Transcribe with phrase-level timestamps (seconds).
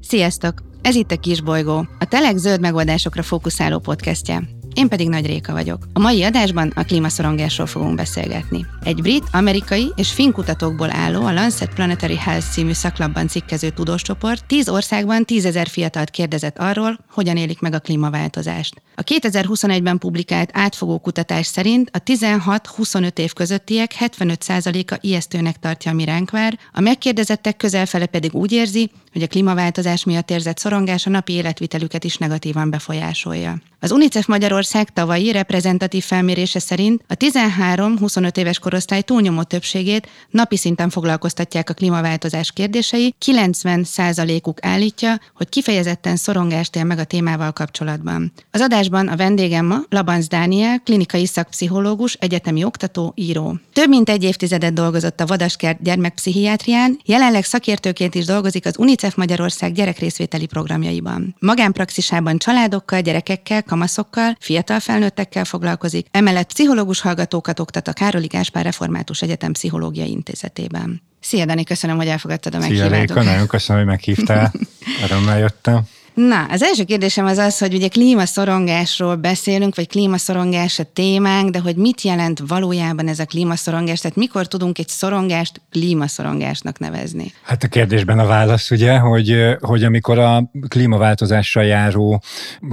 [0.00, 0.62] Sziasztok!
[0.82, 4.42] Ez itt a Kis Bolygó, a Telek zöld megoldásokra fókuszáló podcastje.
[4.74, 5.86] Én pedig Nagy Réka vagyok.
[5.92, 8.66] A mai adásban a klímaszorongásról fogunk beszélgetni.
[8.84, 14.44] Egy brit, amerikai és finn kutatókból álló a Lancet Planetary Health című szaklapban cikkező tudóscsoport
[14.46, 18.82] tíz országban tízezer fiatalt kérdezett arról, hogyan élik meg a klímaváltozást.
[18.94, 26.58] A 2021-ben publikált átfogó kutatás szerint a 16-25 év közöttiek 75%-a ijesztőnek tartja a miránkvár,
[26.72, 32.04] a megkérdezettek közelfele pedig úgy érzi, hogy a klímaváltozás miatt érzett szorongás a napi életvitelüket
[32.04, 33.58] is negatívan befolyásolja.
[33.82, 40.90] Az UNICEF Magyarország tavalyi reprezentatív felmérése szerint a 13-25 éves korosztály túlnyomó többségét napi szinten
[40.90, 48.32] foglalkoztatják a klímaváltozás kérdései, 90%-uk állítja, hogy kifejezetten szorongást él meg a témával kapcsolatban.
[48.50, 53.58] Az adásban a vendégem ma Labanz Dániel, klinikai szakpszichológus, egyetemi oktató, író.
[53.72, 59.72] Több mint egy évtizedet dolgozott a Vadaskert gyermekpszichiátrián, jelenleg szakértőként is dolgozik az UNICEF Magyarország
[59.72, 61.36] gyerekrészvételi programjaiban.
[61.38, 69.22] Magánpraxisában családokkal, gyerekekkel, kamaszokkal, fiatal felnőttekkel foglalkozik, emellett pszichológus hallgatókat oktat a Károli Gáspár Református
[69.22, 71.02] Egyetem Pszichológiai Intézetében.
[71.20, 72.90] Szia Dani, köszönöm, hogy elfogadtad a meghívást.
[72.90, 74.52] Szia Réka, nagyon köszönöm, hogy meghívtál.
[75.04, 75.82] Örömmel jöttem.
[76.14, 81.58] Na, az első kérdésem az az, hogy ugye klímaszorongásról beszélünk, vagy klímaszorongás a témánk, de
[81.60, 84.00] hogy mit jelent valójában ez a klímaszorongás?
[84.00, 87.32] Tehát mikor tudunk egy szorongást klímaszorongásnak nevezni?
[87.42, 92.22] Hát a kérdésben a válasz ugye, hogy, hogy amikor a klímaváltozással járó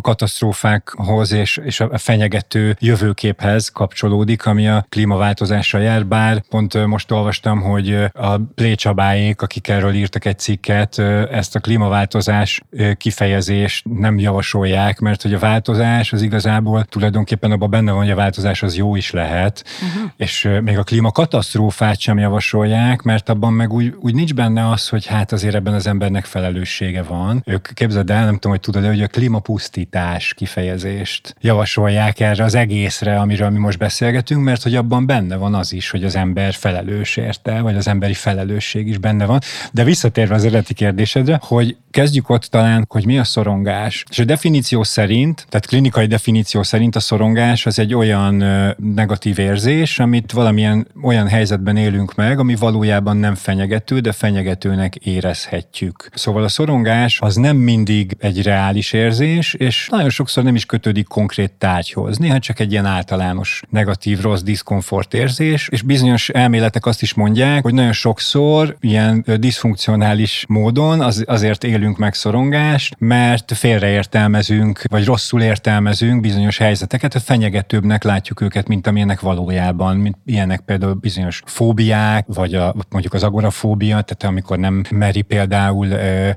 [0.02, 7.62] katasztrófákhoz és, és a fenyegető jövőképhez kapcsolódik, ami a klímaváltozással jár, bár pont most olvastam,
[7.62, 11.00] hogy a Plécsabáék, akik erről írtak egy cikket,
[11.32, 12.62] ezt a klímaváltozás
[12.98, 18.12] kifejezést kifejezést nem javasolják, mert hogy a változás az igazából tulajdonképpen abban benne van, hogy
[18.12, 20.12] a változás az jó is lehet, uh-huh.
[20.18, 25.06] és még a klímakatasztrófát sem javasolják, mert abban meg úgy, úgy nincs benne az, hogy
[25.06, 27.42] hát azért ebben az embernek felelőssége van.
[27.46, 33.20] Ők képzeld el, nem tudom, hogy tudod hogy a klímapusztítás kifejezést javasolják erre az egészre,
[33.20, 37.18] amiről mi most beszélgetünk, mert hogy abban benne van az is, hogy az ember felelős
[37.18, 39.40] érte, vagy az emberi felelősség is benne van.
[39.72, 44.04] De visszatérve az eredeti kérdésedre, hogy kezdjük ott talán, hogy mi a szorongás.
[44.10, 48.44] És a definíció szerint, tehát klinikai definíció szerint a szorongás az egy olyan
[48.78, 56.10] negatív érzés, amit valamilyen olyan helyzetben élünk meg, ami valójában nem fenyegető, de fenyegetőnek érezhetjük.
[56.14, 61.08] Szóval a szorongás az nem mindig egy reális érzés, és nagyon sokszor nem is kötődik
[61.08, 62.18] konkrét tárgyhoz.
[62.18, 67.64] Néha csak egy ilyen általános negatív, rossz diszkomfort érzés, és bizonyos elméletek azt is mondják,
[67.64, 75.42] hogy nagyon sokszor ilyen diszfunkcionális módon az, azért élünk meg szorongást, mert félreértelmezünk, vagy rosszul
[75.42, 82.26] értelmezünk bizonyos helyzeteket, hogy fenyegetőbbnek látjuk őket, mint amilyenek valójában, mint ilyenek például bizonyos fóbiák,
[82.28, 85.94] vagy a, mondjuk az agorafóbia, tehát amikor nem meri például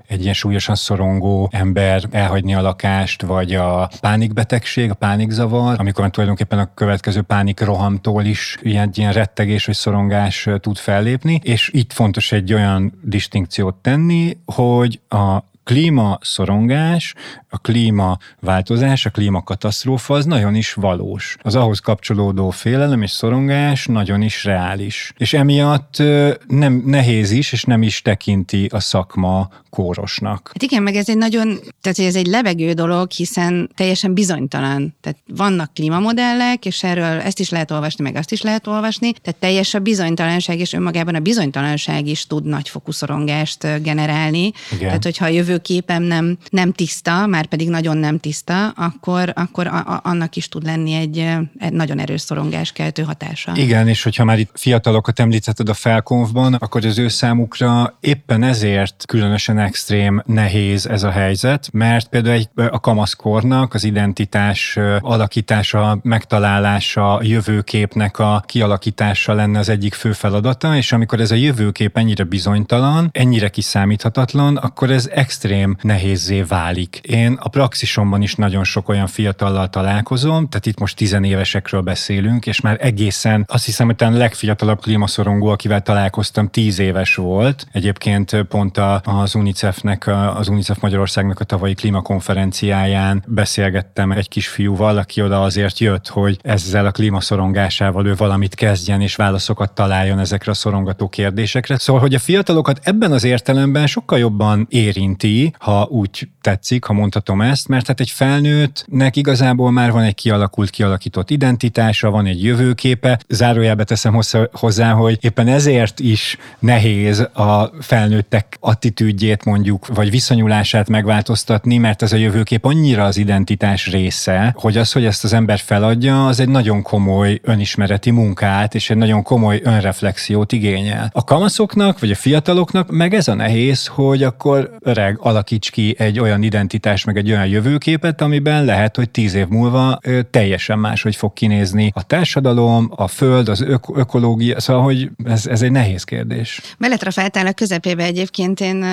[0.06, 6.58] egy ilyen súlyosan szorongó ember elhagyni a lakást, vagy a pánikbetegség, a pánikzavar, amikor tulajdonképpen
[6.58, 12.32] a következő pánik rohamtól is ilyen, ilyen rettegés vagy szorongás tud fellépni, és itt fontos
[12.32, 17.14] egy olyan distinkciót tenni, hogy a klímaszorongás,
[17.48, 21.36] a klímaváltozás, a klímakatasztrófa az nagyon is valós.
[21.42, 25.12] Az ahhoz kapcsolódó félelem és szorongás nagyon is reális.
[25.16, 26.02] És emiatt
[26.46, 30.50] nem nehéz is, és nem is tekinti a szakma kórosnak.
[30.52, 34.94] Hát igen, meg ez egy nagyon, tehát ez egy levegő dolog, hiszen teljesen bizonytalan.
[35.00, 39.40] Tehát vannak klímamodellek, és erről ezt is lehet olvasni, meg azt is lehet olvasni, tehát
[39.40, 44.52] teljes a bizonytalanság, és önmagában a bizonytalanság is tud nagyfokú szorongást generálni.
[44.72, 44.86] Igen.
[44.86, 45.28] Tehát, hogyha a
[45.60, 50.48] jövőképem nem, nem tiszta, már pedig nagyon nem tiszta, akkor, akkor a, a, annak is
[50.48, 51.18] tud lenni egy,
[51.58, 53.52] egy nagyon erős szorongáskeltő hatása.
[53.54, 59.04] Igen, és hogyha már itt fiatalokat említetted a felkonfban, akkor az ő számukra éppen ezért
[59.06, 67.20] különösen extrém nehéz ez a helyzet, mert például egy, a kamaszkornak az identitás alakítása, megtalálása,
[67.22, 73.08] jövőképnek a kialakítása lenne az egyik fő feladata, és amikor ez a jövőkép ennyire bizonytalan,
[73.12, 75.49] ennyire kiszámíthatatlan, akkor ez extrém
[75.82, 77.00] nehézé válik.
[77.02, 82.60] Én a praxisomban is nagyon sok olyan fiatallal találkozom, tehát itt most tizenévesekről beszélünk, és
[82.60, 87.66] már egészen azt hiszem, hogy a legfiatalabb klímaszorongó, akivel találkoztam, tíz éves volt.
[87.72, 95.42] Egyébként pont az UNICEF-nek, az UNICEF Magyarországnak a tavalyi klímakonferenciáján beszélgettem egy kisfiúval, aki oda
[95.42, 101.08] azért jött, hogy ezzel a klímaszorongásával ő valamit kezdjen és válaszokat találjon ezekre a szorongató
[101.08, 101.78] kérdésekre.
[101.78, 106.92] Szóval, hogy a fiatalokat ebben az értelemben sokkal jobban érinti érti, ha úgy tetszik, ha
[106.92, 112.42] mondhatom ezt, mert hát egy felnőttnek igazából már van egy kialakult, kialakított identitása, van egy
[112.42, 113.20] jövőképe.
[113.28, 114.20] Zárójelbe teszem
[114.52, 122.12] hozzá, hogy éppen ezért is nehéz a felnőttek attitűdjét mondjuk, vagy viszonyulását megváltoztatni, mert ez
[122.12, 126.48] a jövőkép annyira az identitás része, hogy az, hogy ezt az ember feladja, az egy
[126.48, 131.10] nagyon komoly önismereti munkát, és egy nagyon komoly önreflexiót igényel.
[131.12, 136.20] A kamaszoknak, vagy a fiataloknak meg ez a nehéz, hogy akkor öreg alakíts ki egy
[136.20, 141.16] olyan identitás, meg egy olyan jövőképet, amiben lehet, hogy tíz év múlva ö, teljesen máshogy
[141.16, 146.04] fog kinézni a társadalom, a föld, az ök- ökológia, szóval, hogy ez, ez egy nehéz
[146.04, 146.60] kérdés.
[146.78, 148.84] Beletrafáltál a közepébe egyébként, én...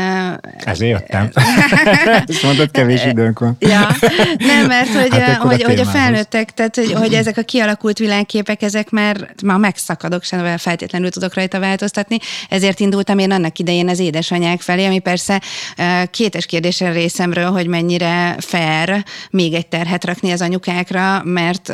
[0.65, 1.29] Ezért jöttem.
[2.27, 3.55] Ezt mondod, kevés időnk van.
[3.59, 3.87] Ja,
[4.37, 7.97] nem, mert hogy, hát hogy, a hogy a felnőttek, tehát hogy, hogy ezek a kialakult
[7.97, 12.17] világképek, ezek már, már megszakadok, sem feltétlenül tudok rajta változtatni,
[12.49, 15.41] ezért indultam én annak idején az édesanyák felé, ami persze
[16.17, 21.73] kétes kérdésen részemről, hogy mennyire fair még egy terhet rakni az anyukákra, mert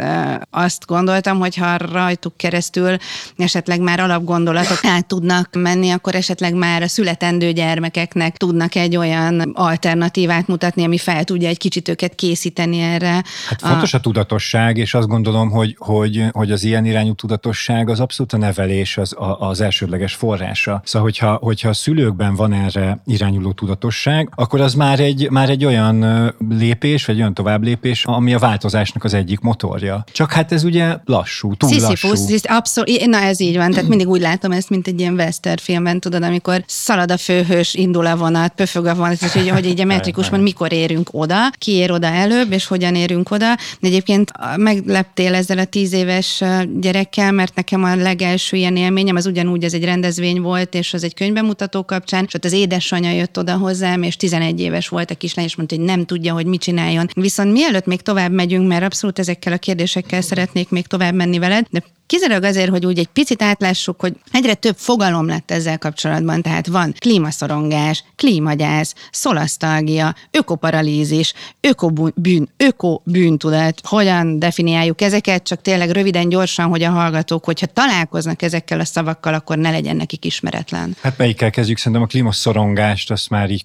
[0.49, 2.97] azt gondoltam, hogy ha rajtuk keresztül
[3.37, 9.51] esetleg már alapgondolatok át tudnak menni, akkor esetleg már a születendő gyermekeknek tudnak egy olyan
[9.53, 13.23] alternatívát mutatni, ami fel tudja egy kicsit őket készíteni erre.
[13.47, 17.89] Hát fontos a, a tudatosság, és azt gondolom, hogy, hogy, hogy az ilyen irányú tudatosság
[17.89, 20.81] az abszolút a nevelés az, az elsődleges forrása.
[20.85, 25.65] Szóval, hogyha, hogyha a szülőkben van erre irányuló tudatosság, akkor az már egy, már egy
[25.65, 30.03] olyan lépés, vagy olyan tovább lépés, ami a változásnak az egyik motorja.
[30.11, 32.35] Csak hát ez ugye lassú, túl Sisyphus, lassú.
[32.43, 35.99] abszolút, na ez így van, tehát mindig úgy látom ezt, mint egy ilyen western filmben,
[35.99, 39.81] tudod, amikor szalad a főhős, indul a vonat, pöfög a vonat, és hogy, hogy így
[39.81, 43.55] a metrikusban mikor érünk oda, ki ér oda előbb, és hogyan érünk oda.
[43.79, 46.43] De egyébként megleptél ezzel a tíz éves
[46.79, 51.03] gyerekkel, mert nekem a legelső ilyen élményem, az ugyanúgy ez egy rendezvény volt, és az
[51.03, 55.15] egy könyvemutató kapcsán, és ott az édesanyja jött oda hozzám, és 11 éves volt a
[55.15, 57.09] kislány, és mondta, hogy nem tudja, hogy mit csináljon.
[57.13, 61.65] Viszont mielőtt még tovább megyünk, mert abszolút ezekkel a kérdésekkel szeretnék még tovább menni veled,
[61.69, 61.83] de
[62.13, 66.67] Kizárólag azért, hogy úgy egy picit átlássuk, hogy egyre több fogalom lett ezzel kapcsolatban, tehát
[66.67, 76.83] van klímaszorongás, klímagyász, szolasztalgia, ökoparalízis, ökobűn, ökobűntudat, hogyan definiáljuk ezeket, csak tényleg röviden, gyorsan, hogy
[76.83, 80.95] a hallgatók, hogyha találkoznak ezekkel a szavakkal, akkor ne legyen nekik ismeretlen.
[81.01, 81.77] Hát melyikkel kezdjük?
[81.77, 83.63] Szerintem a klímaszorongást azt már így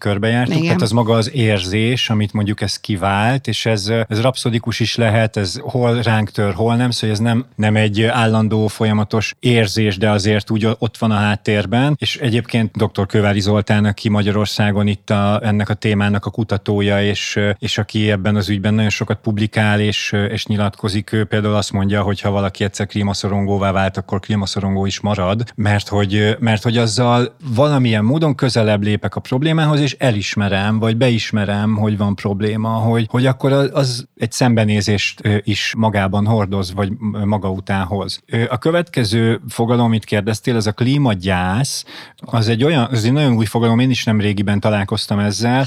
[0.49, 0.65] körbejártuk.
[0.65, 0.67] Igen.
[0.67, 5.37] Tehát az maga az érzés, amit mondjuk ez kivált, és ez, ez rapszodikus is lehet,
[5.37, 10.11] ez hol ránk tör, hol nem, szóval ez nem, nem egy állandó, folyamatos érzés, de
[10.11, 11.97] azért úgy ott van a háttérben.
[11.99, 13.07] És egyébként dr.
[13.07, 18.37] Kövári Zoltán, aki Magyarországon itt a, ennek a témának a kutatója, és, és aki ebben
[18.37, 22.65] az ügyben nagyon sokat publikál és, és nyilatkozik, ő például azt mondja, hogy ha valaki
[22.65, 28.83] egyszer klímaszorongóvá vált, akkor klímaszorongó is marad, mert hogy, mert hogy azzal valamilyen módon közelebb
[28.83, 30.38] lépek a problémához, és elismerem,
[30.79, 36.93] vagy beismerem, hogy van probléma, hogy, hogy akkor az egy szembenézést is magában hordoz, vagy
[37.25, 38.23] maga után hoz.
[38.49, 41.85] A következő fogalom, amit kérdeztél, ez a klímagyász,
[42.17, 45.67] az egy olyan, az egy nagyon új fogalom, én is nem régiben találkoztam ezzel,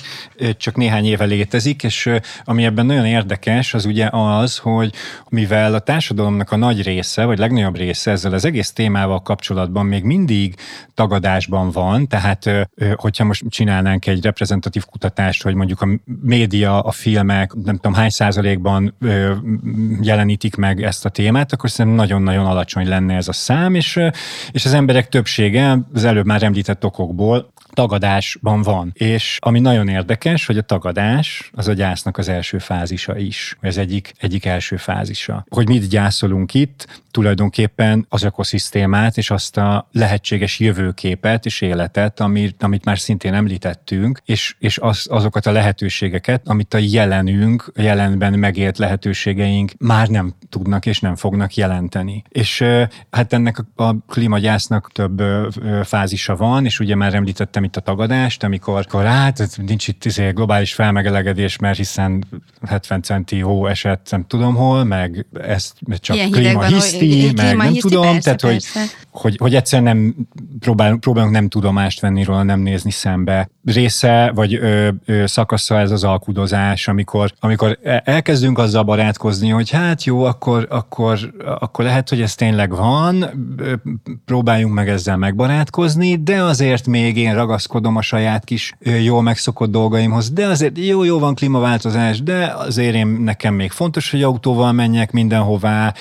[0.57, 2.09] csak néhány éve létezik, és
[2.43, 4.93] ami ebben nagyon érdekes, az ugye az, hogy
[5.29, 10.03] mivel a társadalomnak a nagy része, vagy legnagyobb része ezzel az egész témával kapcsolatban még
[10.03, 10.55] mindig
[10.93, 12.49] tagadásban van, tehát
[12.95, 15.87] hogyha most csinálnánk egy reprezentatív kutatást, hogy mondjuk a
[16.21, 18.95] média, a filmek, nem tudom hány százalékban
[20.01, 23.99] jelenítik meg ezt a témát, akkor szerintem nagyon-nagyon alacsony lenne ez a szám, és,
[24.51, 28.91] és az emberek többsége az előbb már említett okokból tagadásban van.
[28.93, 33.57] És ami nagyon érdekes, hogy a tagadás az a gyásznak az első fázisa is.
[33.59, 35.45] Ez egyik, egyik első fázisa.
[35.49, 42.63] Hogy mit gyászolunk itt, tulajdonképpen az ökoszisztémát és azt a lehetséges jövőképet és életet, amit,
[42.63, 48.33] amit már szintén említettünk, és, és az, azokat a lehetőségeket, amit a jelenünk, a jelenben
[48.33, 52.23] megélt lehetőségeink már nem tudnak és nem fognak jelenteni.
[52.29, 52.63] És
[53.09, 55.21] hát ennek a, klímagyásznak több
[55.83, 60.29] fázisa van, és ugye már említettem itt a tagadást, amikor, amikor hát nincs itt izé,
[60.29, 62.23] globális felmelegedés, mert hiszen
[62.67, 68.21] 70 centi hó esett, nem tudom hol, meg ezt csak klímahiszti, meg nem tudom, persze,
[68.21, 68.79] tehát persze.
[68.79, 70.15] Hogy, hogy, hogy egyszerűen nem
[70.59, 73.49] próbál, próbálunk nem tudomást venni róla, nem nézni szembe.
[73.65, 79.69] Része, vagy ö, ö, szakasza ez az alkudozás, amikor, amikor e, elkezdünk azzal barátkozni, hogy
[79.69, 83.25] hát jó, akkor, akkor, akkor lehet, hogy ez tényleg van,
[84.25, 89.71] próbáljunk meg ezzel megbarátkozni, de azért még én ragad ragaszkodom a saját kis jól megszokott
[89.71, 94.71] dolgaimhoz, de azért jó, jó van klímaváltozás, de azért én nekem még fontos, hogy autóval
[94.71, 95.93] menjek mindenhová,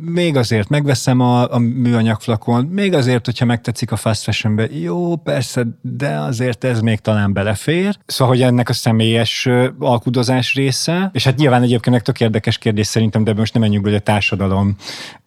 [0.00, 5.66] még azért megveszem a, a műanyagflakon, még azért, hogyha megtetszik a fast fashionbe, jó, persze,
[5.80, 7.98] de azért ez még talán belefér.
[8.06, 13.24] Szóval, hogy ennek a személyes alkudozás része, és hát nyilván egyébként tök érdekes kérdés szerintem,
[13.24, 14.76] de most nem menjünk hogy a társadalom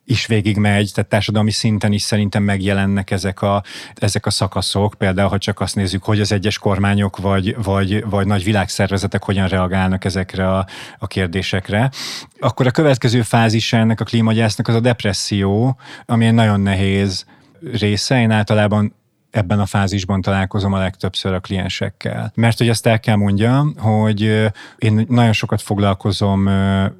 [0.08, 3.64] is végigmegy, tehát társadalmi szinten is szerintem megjelennek ezek a,
[3.96, 8.26] ezek a szakaszok, például ha csak azt nézzük, hogy az egyes kormányok vagy, vagy, vagy
[8.28, 10.66] nagy világszervezetek hogyan reagálnak ezekre a,
[11.00, 11.92] a kérdésekre.
[12.40, 17.26] Akkor a következő fázis ennek a klímagyásznak az a depresszió, ami nagyon nehéz
[17.72, 18.20] része.
[18.20, 18.94] Én általában
[19.38, 22.32] ebben a fázisban találkozom a legtöbbször a kliensekkel.
[22.36, 24.22] Mert hogy azt el kell mondjam, hogy
[24.77, 26.50] én nagyon sokat foglalkozom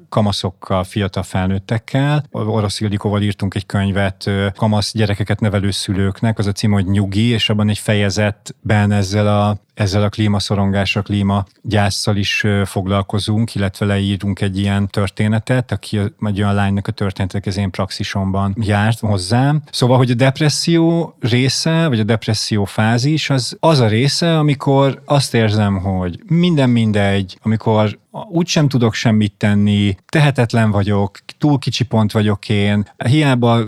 [0.08, 2.24] kamaszokkal, fiatal felnőttekkel.
[2.30, 7.50] Orosz Ildikóval írtunk egy könyvet kamasz gyerekeket nevelő szülőknek, az a cím, hogy Nyugi, és
[7.50, 14.88] abban egy fejezetben ezzel a ezzel a klímaszorongással, klímagyásszal is foglalkozunk, illetve leírunk egy ilyen
[14.88, 19.62] történetet, aki egy olyan lánynak a történetek az én praxisomban járt hozzám.
[19.70, 25.34] Szóval, hogy a depresszió része, vagy a depresszió fázis, az az a része, amikor azt
[25.34, 27.98] érzem, hogy minden mindegy, amikor
[28.30, 33.64] úgy sem tudok semmit tenni, tehetetlen vagyok, túl kicsi pont vagyok én, hiába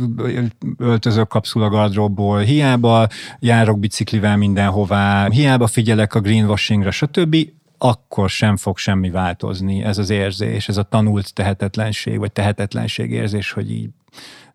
[0.78, 7.37] öltözök kapszulagardróbból, hiába járok biciklivel mindenhová, hiába figyelek a greenwashingra, stb.,
[7.83, 13.52] akkor sem fog semmi változni ez az érzés, ez a tanult tehetetlenség, vagy tehetetlenség érzés,
[13.52, 13.88] hogy így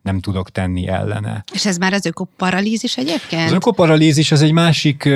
[0.05, 1.43] nem tudok tenni ellene.
[1.53, 3.45] És ez már az ökoparalízis egyébként?
[3.45, 5.09] Az ökoparalízis az egy másik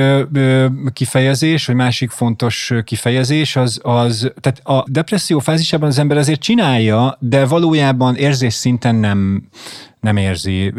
[0.93, 7.17] kifejezés, vagy másik fontos kifejezés, az, az, tehát a depresszió fázisában az ember azért csinálja,
[7.19, 9.43] de valójában érzés szinten nem,
[9.99, 10.73] nem érzi.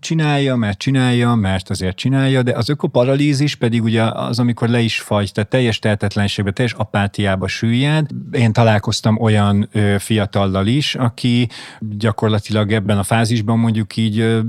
[0.00, 5.00] Csinálja, mert csinálja, mert azért csinálja, de az ökoparalízis pedig ugye az, amikor le is
[5.00, 8.06] fagy, tehát teljes tehetetlenségbe, teljes apátiába süllyed.
[8.32, 11.48] Én találkoztam olyan fiatallal is, aki
[11.80, 14.42] gyakorlatilag ebben a fázisban mondjuk így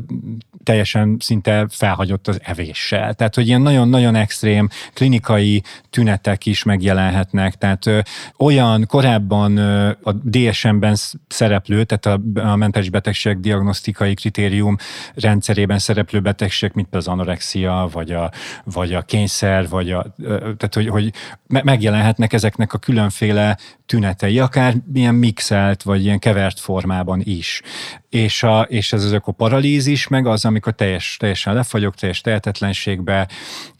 [0.66, 3.14] teljesen szinte felhagyott az evéssel.
[3.14, 7.56] Tehát, hogy ilyen nagyon-nagyon extrém klinikai tünetek is megjelenhetnek.
[7.56, 8.00] Tehát ö,
[8.38, 10.96] olyan korábban ö, a DSM-ben
[11.28, 14.76] szereplő, tehát a, a mentális betegség diagnosztikai kritérium
[15.14, 18.32] rendszerében szereplő betegség, mint például az anorexia, vagy a,
[18.64, 21.14] vagy a kényszer, vagy a, ö, tehát, hogy, hogy
[21.48, 27.62] megjelenhetnek ezeknek a különféle tünetei, akár milyen mixelt, vagy ilyen kevert formában is.
[28.10, 33.28] És, a, és ez az ökoparalízis meg az, amikor teljes, teljesen lefagyok, teljes tehetetlenségbe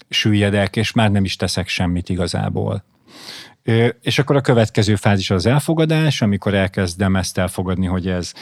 [0.10, 2.84] süllyedek, és már nem is teszek semmit igazából.
[4.02, 8.34] És akkor a következő fázis az elfogadás, amikor elkezdem ezt elfogadni, hogy ez,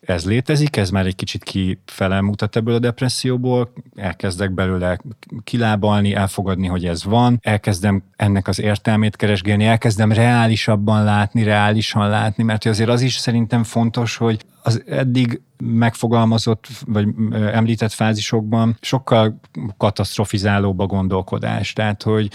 [0.00, 4.98] ez létezik, ez már egy kicsit kifele mutat ebből a depresszióból, elkezdek belőle
[5.44, 12.42] kilábalni, elfogadni, hogy ez van, elkezdem ennek az értelmét keresgélni, elkezdem reálisabban látni, reálisan látni,
[12.42, 17.08] mert azért az is szerintem fontos, hogy az eddig megfogalmazott, vagy
[17.52, 19.40] említett fázisokban sokkal
[19.76, 21.72] katasztrofizálóbb a gondolkodás.
[21.72, 22.30] Tehát, hogy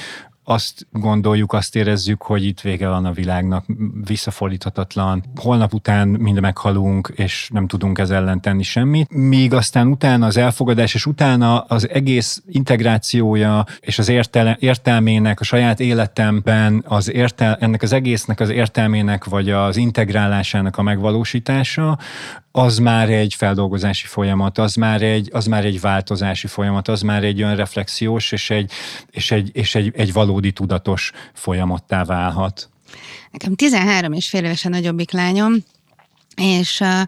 [0.49, 3.65] azt gondoljuk, azt érezzük, hogy itt vége van a világnak,
[4.05, 5.23] visszafordíthatatlan.
[5.35, 9.09] Holnap után mind meghalunk, és nem tudunk ez ellen tenni semmit.
[9.09, 15.43] Míg aztán utána az elfogadás, és utána az egész integrációja és az értel- értelmének, a
[15.43, 21.97] saját életemben az értel- ennek az egésznek az értelmének, vagy az integrálásának a megvalósítása,
[22.57, 27.23] az már egy feldolgozási folyamat, az már egy, az már egy változási folyamat, az már
[27.23, 28.71] egy olyan reflexiós és egy,
[29.11, 32.69] és egy, és egy, egy valódi tudatos folyamattá válhat.
[33.31, 35.53] Nekem 13 és fél évesen nagyobbik lányom,
[36.35, 37.01] és uh,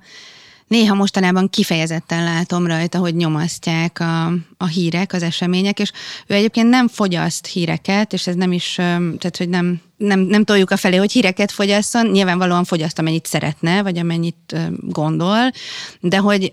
[0.69, 4.25] néha mostanában kifejezetten látom rajta, hogy nyomasztják a,
[4.57, 5.91] a hírek, az események, és
[6.27, 10.71] ő egyébként nem fogyaszt híreket, és ez nem is, tehát hogy nem, nem, nem toljuk
[10.71, 15.51] a felé, hogy híreket fogyasszon, nyilvánvalóan fogyaszt, amennyit szeretne, vagy amennyit gondol,
[15.99, 16.51] de hogy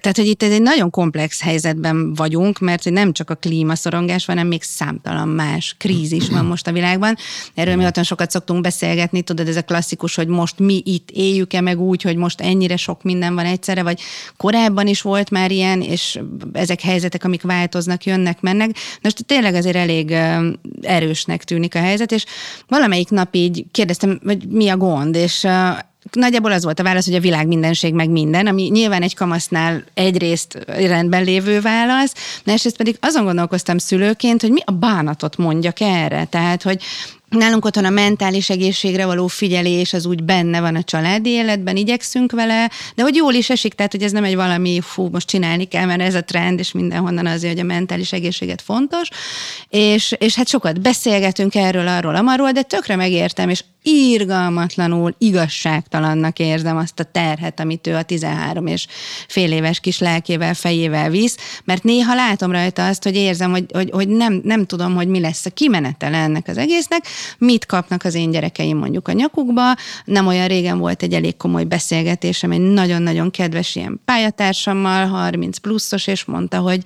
[0.00, 4.36] tehát, hogy itt egy nagyon komplex helyzetben vagyunk, mert hogy nem csak a klímaszorongás van,
[4.36, 7.16] hanem még számtalan más krízis van most a világban.
[7.54, 11.60] Erről mi otthon sokat szoktunk beszélgetni, tudod, ez a klasszikus, hogy most mi itt éljük-e
[11.60, 14.00] meg úgy, hogy most ennyire sok minden van egyszerre, vagy
[14.36, 16.20] korábban is volt már ilyen, és
[16.52, 18.70] ezek helyzetek, amik változnak, jönnek, mennek.
[19.02, 20.14] Most tényleg azért elég
[20.80, 22.24] erősnek tűnik a helyzet, és
[22.68, 25.46] valamelyik nap így kérdeztem, hogy mi a gond, és
[26.12, 29.84] nagyjából az volt a válasz, hogy a világ mindenség meg minden, ami nyilván egy kamasznál
[29.94, 36.24] egyrészt rendben lévő válasz, másrészt pedig azon gondolkoztam szülőként, hogy mi a bánatot mondjak erre.
[36.24, 36.82] Tehát, hogy
[37.28, 42.32] Nálunk otthon a mentális egészségre való figyelés az úgy benne van a családi életben, igyekszünk
[42.32, 45.64] vele, de hogy jól is esik, tehát hogy ez nem egy valami, fú, most csinálni
[45.64, 49.08] kell, mert ez a trend, és mindenhonnan azért, hogy a mentális egészséget fontos,
[49.68, 56.76] és, és hát sokat beszélgetünk erről, arról, amarról, de tökre megértem, és írgalmatlanul igazságtalannak érzem
[56.76, 58.86] azt a terhet, amit ő a 13 és
[59.28, 63.90] fél éves kis lelkével, fejével visz, mert néha látom rajta azt, hogy érzem, hogy, hogy,
[63.90, 67.06] hogy nem, nem tudom, hogy mi lesz a kimenetele ennek az egésznek,
[67.38, 69.74] mit kapnak az én gyerekeim mondjuk a nyakukba.
[70.04, 76.06] Nem olyan régen volt egy elég komoly beszélgetésem egy nagyon-nagyon kedves ilyen pályatársammal, 30 pluszos,
[76.06, 76.80] és mondta, hogy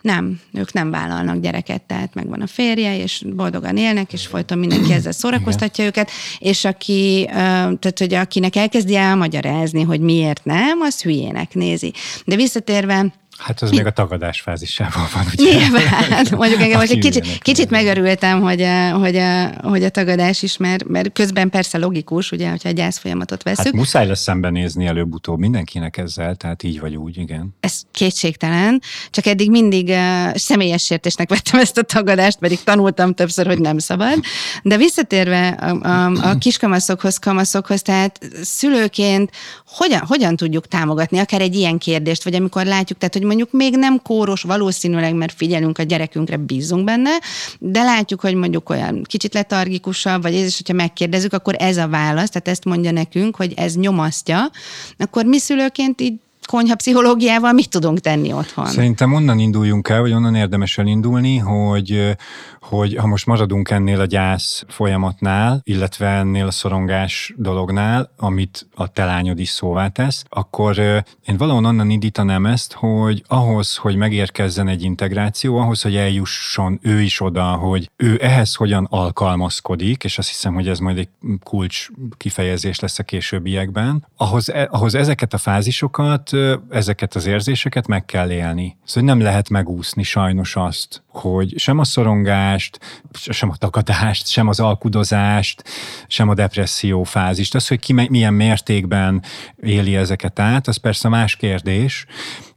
[0.00, 4.92] nem, ők nem vállalnak gyereket, tehát megvan a férje, és boldogan élnek, és folyton mindenki
[4.92, 6.10] ezzel szórakoztatja őket,
[6.42, 11.92] és aki, tehát hogy akinek elkezdi elmagyarázni, hogy miért nem, az hülyének nézi.
[12.24, 15.58] De visszatérve Hát az még a tagadás fázisában van, ugye?
[15.58, 20.42] Nyilván, mondjuk engem most egy kicsit, kicsit megörültem, hogy a, hogy, a, hogy a tagadás
[20.42, 23.64] is, mert, mert közben persze logikus, ugye, hogyha a gyász folyamatot veszük.
[23.64, 27.54] Hát muszáj lesz szembenézni előbb-utóbb mindenkinek ezzel, tehát így vagy úgy, igen.
[27.60, 33.46] Ez kétségtelen, csak eddig mindig uh, személyes sértésnek vettem ezt a tagadást, pedig tanultam többször,
[33.46, 34.20] hogy nem szabad.
[34.62, 39.30] De visszatérve a, a, a kiskamaszokhoz, kamaszokhoz, tehát szülőként
[39.66, 43.76] hogyan, hogyan tudjuk támogatni akár egy ilyen kérdést, vagy amikor látjuk, tehát hogy mondjuk még
[43.76, 47.10] nem kóros, valószínűleg, mert figyelünk a gyerekünkre, bízunk benne,
[47.58, 51.88] de látjuk, hogy mondjuk olyan kicsit letargikusabb, vagy ez is, hogyha megkérdezzük, akkor ez a
[51.88, 54.50] válasz, tehát ezt mondja nekünk, hogy ez nyomasztja,
[54.98, 56.14] akkor mi szülőként így
[56.52, 58.66] konyha pszichológiával mit tudunk tenni otthon?
[58.66, 62.16] Szerintem onnan induljunk el, vagy onnan érdemes elindulni, hogy,
[62.60, 68.88] hogy ha most maradunk ennél a gyász folyamatnál, illetve ennél a szorongás dolognál, amit a
[68.88, 70.78] te lányod is szóvá tesz, akkor
[71.26, 77.00] én valahol onnan indítanám ezt, hogy ahhoz, hogy megérkezzen egy integráció, ahhoz, hogy eljusson ő
[77.00, 81.08] is oda, hogy ő ehhez hogyan alkalmazkodik, és azt hiszem, hogy ez majd egy
[81.42, 86.30] kulcs kifejezés lesz a későbbiekben, ahhoz, e, ahhoz ezeket a fázisokat
[86.70, 88.76] ezeket az érzéseket meg kell élni.
[88.84, 92.78] Szóval nem lehet megúszni sajnos azt, hogy sem a szorongást,
[93.12, 95.64] sem a takadást, sem az alkudozást,
[96.06, 97.54] sem a depresszió fázist.
[97.54, 99.22] Az, hogy ki milyen mértékben
[99.62, 102.06] éli ezeket át, az persze más kérdés,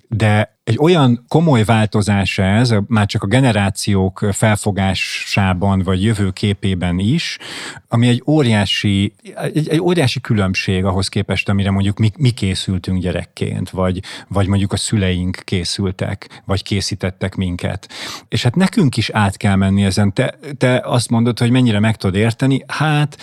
[0.07, 7.37] de egy olyan komoly változás ez, már csak a generációk felfogásában vagy jövőképében is,
[7.87, 9.13] ami egy óriási,
[9.53, 14.73] egy, egy óriási különbség ahhoz képest, amire mondjuk mi, mi készültünk gyerekként, vagy, vagy mondjuk
[14.73, 17.89] a szüleink készültek, vagy készítettek minket.
[18.27, 20.13] És hát nekünk is át kell menni ezen.
[20.13, 23.17] Te, te azt mondod, hogy mennyire meg tudod érteni, hát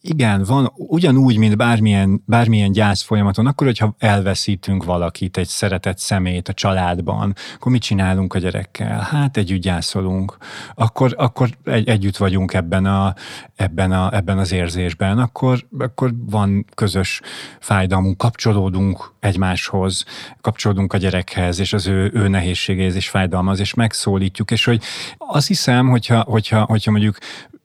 [0.00, 6.48] igen, van ugyanúgy, mint bármilyen, bármilyen gyász folyamaton, akkor, hogyha elveszítünk valakit, egy szeretett szemét
[6.48, 9.00] a családban, akkor mit csinálunk a gyerekkel?
[9.00, 10.36] Hát együtt gyászolunk.
[10.74, 13.14] Akkor, akkor egy, együtt vagyunk ebben, a,
[13.54, 17.20] ebben, a, ebben az érzésben, akkor, akkor van közös
[17.60, 20.04] fájdalmunk, kapcsolódunk egymáshoz,
[20.40, 24.82] kapcsolódunk a gyerekhez, és az ő, ő nehézségéhez és fájdalmaz, és megszólítjuk, és hogy
[25.16, 27.18] azt hiszem, hogyha, hogyha, hogyha mondjuk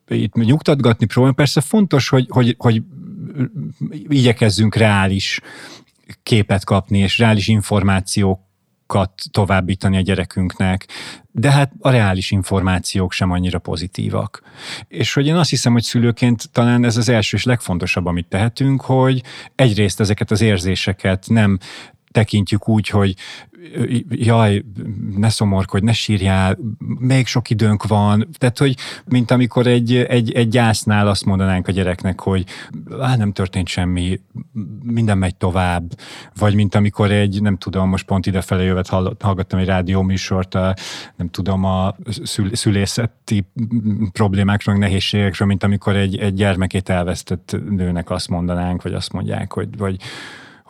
[0.08, 1.36] itt nyugtatgatni próbálom.
[1.36, 2.82] Persze fontos, hogy, hogy, hogy
[4.08, 5.40] igyekezzünk reális
[6.22, 10.86] képet kapni, és reális információkat továbbítani a gyerekünknek,
[11.30, 14.42] de hát a reális információk sem annyira pozitívak.
[14.88, 18.80] És hogy én azt hiszem, hogy szülőként talán ez az első és legfontosabb, amit tehetünk,
[18.80, 19.22] hogy
[19.54, 21.58] egyrészt ezeket az érzéseket nem
[22.14, 23.14] tekintjük úgy, hogy
[24.08, 24.64] jaj,
[25.16, 26.58] ne szomorkodj, ne sírjál,
[26.98, 28.28] még sok időnk van.
[28.38, 32.44] Tehát, hogy mint amikor egy, egy, egy gyásznál azt mondanánk a gyereknek, hogy
[33.00, 34.20] á, nem történt semmi,
[34.82, 35.92] minden megy tovább.
[36.38, 40.74] Vagy mint amikor egy, nem tudom, most pont idefele jövet hallgattam egy rádióműsort, a,
[41.16, 43.46] nem tudom, a szül, szülészeti
[44.12, 49.76] problémákról, nehézségekről, mint amikor egy, egy gyermekét elvesztett nőnek azt mondanánk, vagy azt mondják, hogy
[49.76, 49.96] vagy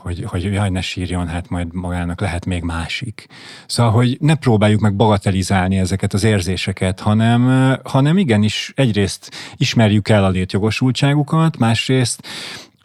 [0.04, 3.26] hogy, hogy jaj, ne sírjon, hát majd magának lehet még másik.
[3.66, 10.24] Szóval, hogy ne próbáljuk meg bagatelizálni ezeket az érzéseket, hanem, hanem igenis egyrészt ismerjük el
[10.24, 12.26] a létjogosultságukat, másrészt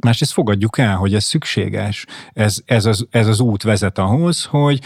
[0.04, 2.06] Másrészt fogadjuk el, hogy ez szükséges.
[2.34, 4.82] Ez, ez, az, ez az út vezet ahhoz, hogy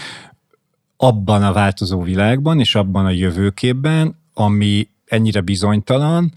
[0.98, 6.34] abban a változó világban és abban a jövőképben, ami ennyire bizonytalan,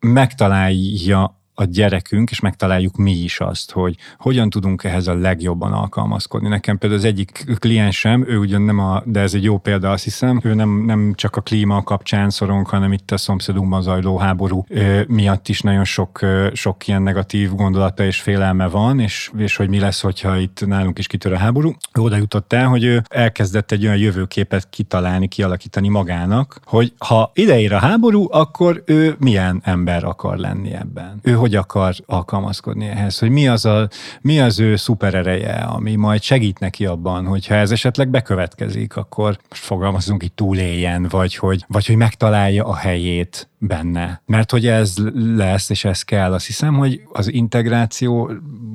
[0.00, 6.48] megtalálja a gyerekünk, és megtaláljuk mi is azt, hogy hogyan tudunk ehhez a legjobban alkalmazkodni.
[6.48, 10.04] Nekem például az egyik kliensem, ő ugyan nem a, de ez egy jó példa, azt
[10.04, 14.64] hiszem, ő nem, nem csak a klíma kapcsán szorong, hanem itt a szomszédunkban zajló háború
[15.06, 16.20] miatt is nagyon sok,
[16.52, 20.98] sok ilyen negatív gondolata és félelme van, és, és hogy mi lesz, hogyha itt nálunk
[20.98, 21.72] is kitör a háború.
[21.98, 27.72] Oda jutott el, hogy ő elkezdett egy olyan jövőképet kitalálni, kialakítani magának, hogy ha ideér
[27.72, 31.18] a háború, akkor ő milyen ember akar lenni ebben.
[31.22, 33.88] Ő hogy akar alkalmazkodni ehhez, hogy mi az, a,
[34.20, 40.22] mi az ő szuperereje, ami majd segít neki abban, hogyha ez esetleg bekövetkezik, akkor fogalmazunk
[40.22, 44.22] itt túléljen, vagy hogy, vagy hogy megtalálja a helyét benne.
[44.26, 48.30] Mert hogy ez lesz, és ez kell, azt hiszem, hogy az integráció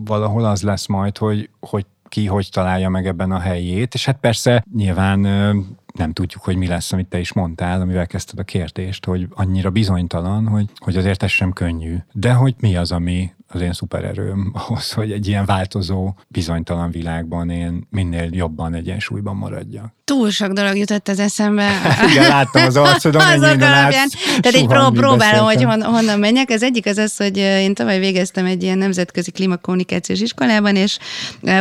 [0.05, 4.17] valahol az lesz majd, hogy, hogy ki hogy találja meg ebben a helyét, és hát
[4.19, 5.25] persze nyilván
[5.97, 9.69] nem tudjuk, hogy mi lesz, amit te is mondtál, amivel kezdted a kérdést, hogy annyira
[9.69, 11.95] bizonytalan, hogy, hogy azért ez sem könnyű.
[12.13, 17.49] De hogy mi az, ami az én szupererőm ahhoz, hogy egy ilyen változó, bizonytalan világban
[17.49, 19.93] én minél jobban egyensúlyban maradjak.
[20.03, 21.69] Túl sok dolog jutott az eszembe.
[22.12, 24.10] Igen, láttam az arcodon, az alapján.
[24.39, 26.49] Tehát egy pró- próbálom, hogy hon, honnan menjek.
[26.49, 30.97] Az egyik az az, hogy én tavaly végeztem egy ilyen nemzetközi klímakommunikációs iskolában, és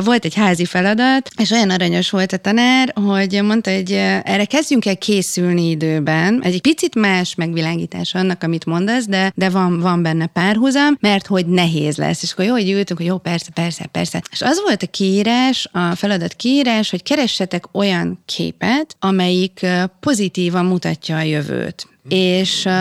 [0.04, 3.92] volt egy házi feladat, és olyan aranyos volt a tanár, hogy mondta, hogy
[4.24, 6.40] erre kezdjünk el készülni időben.
[6.42, 11.46] Egy picit más megvilágítás annak, amit mondasz, de, de van, van benne párhuzam, mert hogy
[11.46, 12.22] nehéz lesz.
[12.22, 14.22] És akkor jó, hogy ültünk, hogy jó, persze, persze, persze.
[14.30, 19.66] És az volt a kiírás, a feladat kiírás, hogy keressetek olyan képet, amelyik
[20.00, 22.72] pozitívan mutatja a jövőt és uh,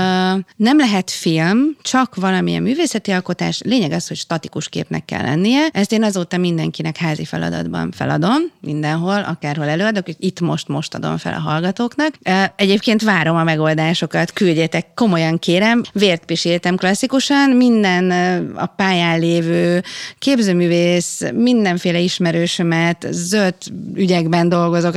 [0.55, 5.67] nem lehet film, csak valamilyen művészeti alkotás, lényeg az, hogy statikus képnek kell lennie.
[5.71, 11.33] Ezt én azóta mindenkinek házi feladatban feladom, mindenhol, akárhol előadok, itt most most adom fel
[11.33, 12.13] a hallgatóknak.
[12.29, 19.19] Uh, egyébként várom a megoldásokat, küldjetek, komolyan kérem, vért piséltem klasszikusan, minden uh, a pályán
[19.19, 19.83] lévő
[20.19, 23.55] képzőművész, mindenféle ismerősömet, zöld
[23.95, 24.95] ügyekben dolgozok,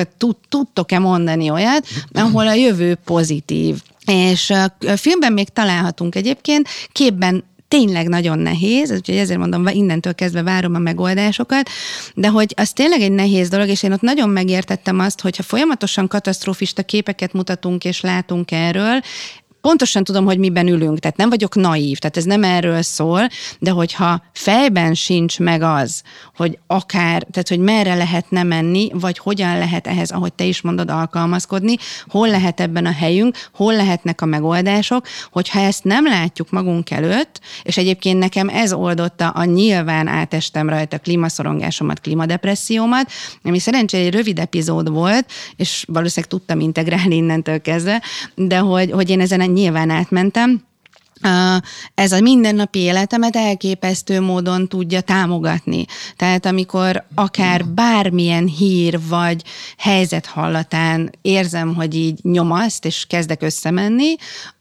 [0.49, 8.09] tudtok-e mondani olyat, ahol a jövő pozitív és a filmben még találhatunk egyébként, képben tényleg
[8.09, 11.69] nagyon nehéz, úgyhogy ezért mondom, innentől kezdve várom a megoldásokat,
[12.15, 16.09] de hogy az tényleg egy nehéz dolog, és én ott nagyon megértettem azt, hogyha folyamatosan
[16.09, 19.01] katasztrofista képeket mutatunk és látunk erről,
[19.67, 23.71] pontosan tudom, hogy miben ülünk, tehát nem vagyok naív, tehát ez nem erről szól, de
[23.71, 26.03] hogyha fejben sincs meg az,
[26.37, 30.91] hogy akár, tehát hogy merre lehetne menni, vagy hogyan lehet ehhez, ahogy te is mondod,
[30.91, 31.77] alkalmazkodni,
[32.07, 37.41] hol lehet ebben a helyünk, hol lehetnek a megoldások, hogyha ezt nem látjuk magunk előtt,
[37.63, 43.11] és egyébként nekem ez oldotta a nyilván átestem rajta klímaszorongásomat, klímadepressziómat,
[43.43, 48.03] ami szerencsére egy rövid epizód volt, és valószínűleg tudtam integrálni innentől kezdve,
[48.35, 50.65] de hogy, hogy én ezen nyilván átmentem,
[51.95, 55.85] ez a mindennapi életemet elképesztő módon tudja támogatni.
[56.17, 59.43] Tehát amikor akár bármilyen hír vagy
[59.79, 64.15] helyzet hallatán érzem, hogy így nyomaszt, és kezdek összemenni,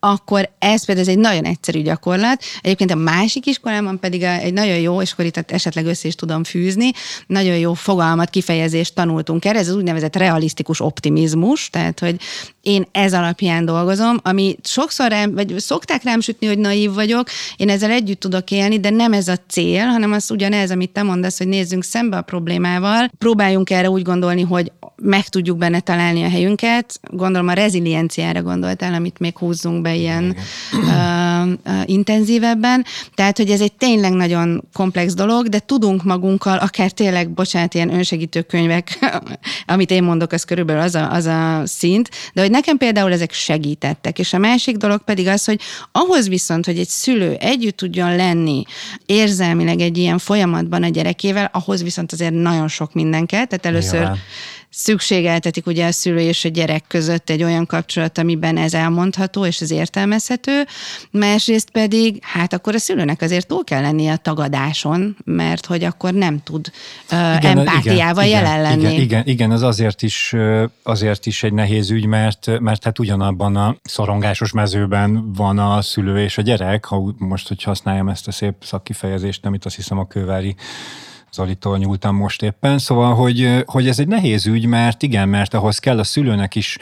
[0.06, 2.44] akkor ez például ez egy nagyon egyszerű gyakorlat.
[2.62, 6.44] Egyébként a másik iskolában pedig egy nagyon jó, és akkor itt esetleg össze is tudom
[6.44, 6.92] fűzni,
[7.28, 12.16] nagyon jó fogalmat, kifejezést tanultunk erre, ez az úgynevezett realisztikus optimizmus, tehát hogy
[12.62, 17.70] én ez alapján dolgozom, ami sokszor rám, vagy szokták rám sütni, hogy naív vagyok, én
[17.70, 21.38] ezzel együtt tudok élni, de nem ez a cél, hanem az ugyanez, amit te mondasz,
[21.38, 26.30] hogy nézzünk szembe a problémával, próbáljunk erre úgy gondolni, hogy meg tudjuk benne találni a
[26.30, 27.00] helyünket.
[27.12, 30.36] Gondolom a rezilienciára gondoltál, amit még húzzunk be ilyen
[30.74, 32.86] uh, uh, intenzívebben.
[33.14, 37.94] Tehát, hogy ez egy tényleg nagyon komplex dolog, de tudunk magunkkal, akár tényleg, bocsánat, ilyen
[37.94, 39.00] önsegítő könyvek,
[39.66, 43.32] amit én mondok, az körülbelül az a, az a szint, de hogy nekem például ezek
[43.32, 44.20] segítettek.
[44.20, 45.60] És a másik dolog pedig az, hogy
[45.92, 48.64] ahhoz viszont, hogy egy szülő együtt tudjon lenni
[49.06, 53.46] érzelmileg egy ilyen folyamatban a gyerekével, ahhoz viszont azért nagyon sok minden kell.
[53.46, 54.20] Tehát először Nyilván
[54.76, 59.62] szükségeltetik ugye a szülő és a gyerek között egy olyan kapcsolat, amiben ez elmondható és
[59.62, 60.66] ez értelmezhető,
[61.12, 66.14] másrészt pedig, hát akkor a szülőnek azért túl kell lennie a tagadáson, mert hogy akkor
[66.14, 66.72] nem tud
[67.12, 68.82] uh, igen, empátiával igen, jelen lenni.
[68.82, 70.36] Igen, igen, igen, az azért is,
[70.84, 76.24] azért is egy nehéz ügy, mert, mert hát ugyanabban a szorongásos mezőben van a szülő
[76.24, 80.08] és a gyerek, ha most, hogy használjam ezt a szép szakkifejezést, amit azt hiszem a
[80.08, 80.56] kővári
[81.36, 85.80] Zalitól nyúltam most éppen, szóval, hogy, hogy ez egy nehéz ügy, mert igen, mert ahhoz
[85.80, 86.78] kell a szülőnek is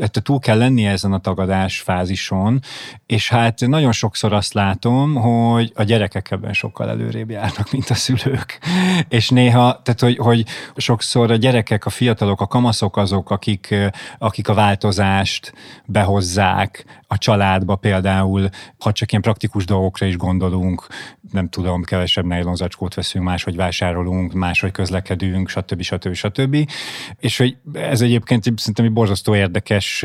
[0.00, 2.60] tehát túl kell lenni ezen a tagadás fázison,
[3.06, 7.94] és hát nagyon sokszor azt látom, hogy a gyerekek ebben sokkal előrébb járnak, mint a
[7.94, 8.58] szülők.
[9.08, 10.44] És néha, tehát hogy, hogy
[10.76, 13.74] sokszor a gyerekek, a fiatalok, a kamaszok azok, akik,
[14.18, 20.86] akik a változást behozzák a családba például, ha csak ilyen praktikus dolgokra is gondolunk,
[21.32, 25.82] nem tudom, kevesebb nejlonzacskót veszünk, máshogy vásárolunk, máshogy közlekedünk, stb.
[25.82, 26.12] stb.
[26.12, 26.70] stb.
[27.18, 30.04] És hogy ez egyébként szerintem egy borzasztó érdekes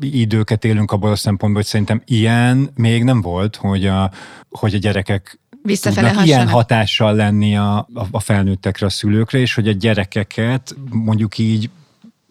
[0.00, 4.10] időket élünk abból a szempontból, hogy szerintem ilyen még nem volt, hogy a,
[4.50, 5.38] hogy a gyerekek
[5.80, 11.38] tudnak ilyen hatással lenni a, a, a felnőttekre, a szülőkre, és hogy a gyerekeket mondjuk
[11.38, 11.70] így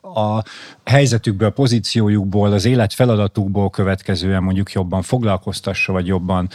[0.02, 0.44] a
[0.86, 6.50] helyzetükből, a pozíciójukból, az élet feladatukból következően mondjuk jobban foglalkoztassa, vagy jobban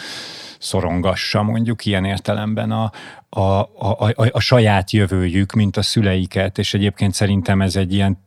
[0.59, 2.93] szorongassa mondjuk ilyen értelemben a,
[3.29, 8.19] a, a, a, a saját jövőjük, mint a szüleiket, és egyébként szerintem ez egy ilyen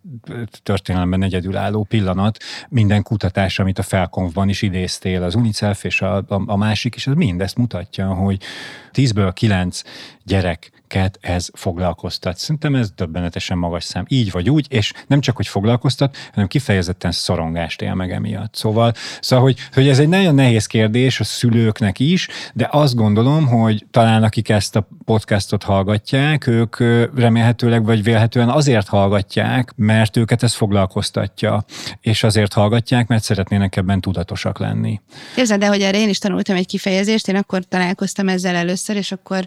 [0.64, 2.38] történelemben egyedülálló pillanat.
[2.70, 7.08] Minden kutatás, amit a Felkonfban is idéztél, az UNICEF és a, a, a másik is,
[7.08, 8.42] az mindezt mutatja, hogy
[8.94, 9.82] 10-ből 9
[10.88, 12.38] gyereket ez foglalkoztat.
[12.38, 14.06] Szerintem ez döbbenetesen magas szám.
[14.08, 18.56] Így vagy úgy, és nem csak, hogy foglalkoztat, hanem kifejezetten szorongást él meg emiatt.
[18.56, 23.48] Szóval, szóval hogy, hogy ez egy nagyon nehéz kérdés a szülőknek is, de azt gondolom,
[23.48, 26.80] hogy talán akik ezt a podcastot hallgatják, ők
[27.16, 31.66] remélhetőleg vagy vélhetően azért hallgatják, mert őket ez foglalkoztatja,
[32.02, 35.02] és azért hallgatják, mert szeretnének ebben tudatosak lenni.
[35.36, 39.12] Képzeld, de hogy erre én is tanultam egy kifejezést, én akkor találkoztam ezzel először, és
[39.12, 39.46] akkor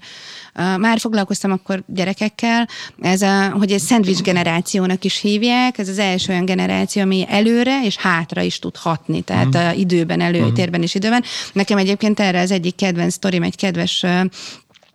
[0.54, 2.68] uh, már foglalkoztam akkor gyerekekkel,
[3.00, 7.80] ez a, hogy egy szendvics generációnak is hívják, ez az első olyan generáció, ami előre
[7.84, 9.78] és hátra is tud hatni, tehát mm.
[9.78, 10.82] időben, előtérben mm.
[10.82, 11.24] és időben.
[11.52, 14.04] Nekem egyébként erre az egyik kedvenc sztorim, egy kedves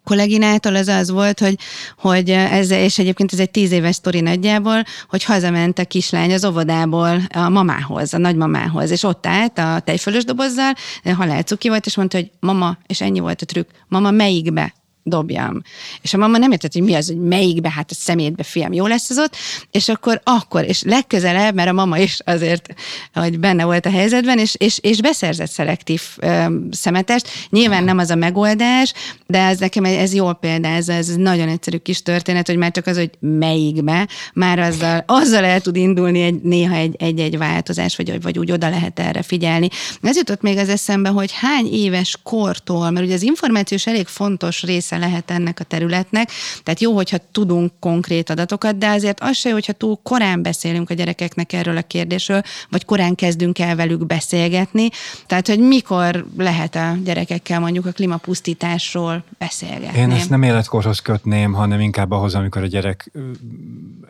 [0.05, 1.57] kolléginától az az volt, hogy,
[1.97, 6.45] hogy ez, és egyébként ez egy tíz éves sztori nagyjából, hogy hazament a kislány az
[6.45, 10.73] óvodából a mamához, a nagymamához, és ott állt a tejfölös dobozzal,
[11.15, 14.73] halálcuki volt, és mondta, hogy mama, és ennyi volt a trükk, mama melyikbe?
[15.07, 15.61] Dobjam.
[16.01, 18.85] És a mama nem értett, hogy mi az, hogy melyikbe, hát a szemétbe, fiam, jó
[18.87, 19.35] lesz az ott,
[19.71, 22.73] és akkor, akkor, és legközelebb, mert a mama is azért,
[23.13, 27.27] hogy benne volt a helyzetben, és, és, és beszerzett szelektív ö, szemetest.
[27.49, 28.93] Nyilván nem az a megoldás,
[29.27, 32.87] de ez nekem ez jó példa, ez, ez nagyon egyszerű kis történet, hogy már csak
[32.87, 38.21] az, hogy melyikbe, már azzal, azzal el tud indulni egy, néha egy, egy-egy változás, vagy,
[38.21, 39.69] vagy úgy oda lehet erre figyelni.
[40.01, 44.63] Ez jutott még az eszembe, hogy hány éves kortól, mert ugye az információs elég fontos
[44.63, 46.29] része része lehet ennek a területnek.
[46.63, 50.93] Tehát jó, hogyha tudunk konkrét adatokat, de azért az se, hogyha túl korán beszélünk a
[50.93, 54.89] gyerekeknek erről a kérdésről, vagy korán kezdünk el velük beszélgetni.
[55.27, 59.99] Tehát, hogy mikor lehet a gyerekekkel mondjuk a klímapusztításról beszélgetni.
[59.99, 63.11] Én ezt nem életkorhoz kötném, hanem inkább ahhoz, amikor a gyerek,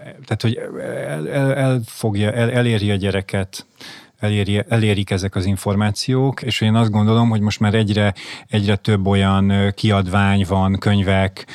[0.04, 0.56] tehát, hogy
[1.08, 3.66] el, el, elfogja, el, eléri a gyereket
[4.20, 8.14] eléri, elérik ezek az információk, és én azt gondolom, hogy most már egyre,
[8.48, 11.48] egyre több olyan kiadvány van, könyvek,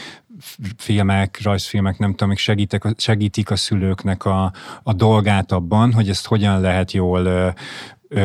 [0.76, 6.60] filmek, rajzfilmek, nem tudom, segítek, segítik a szülőknek a, a dolgát abban, hogy ezt hogyan
[6.60, 7.54] lehet jól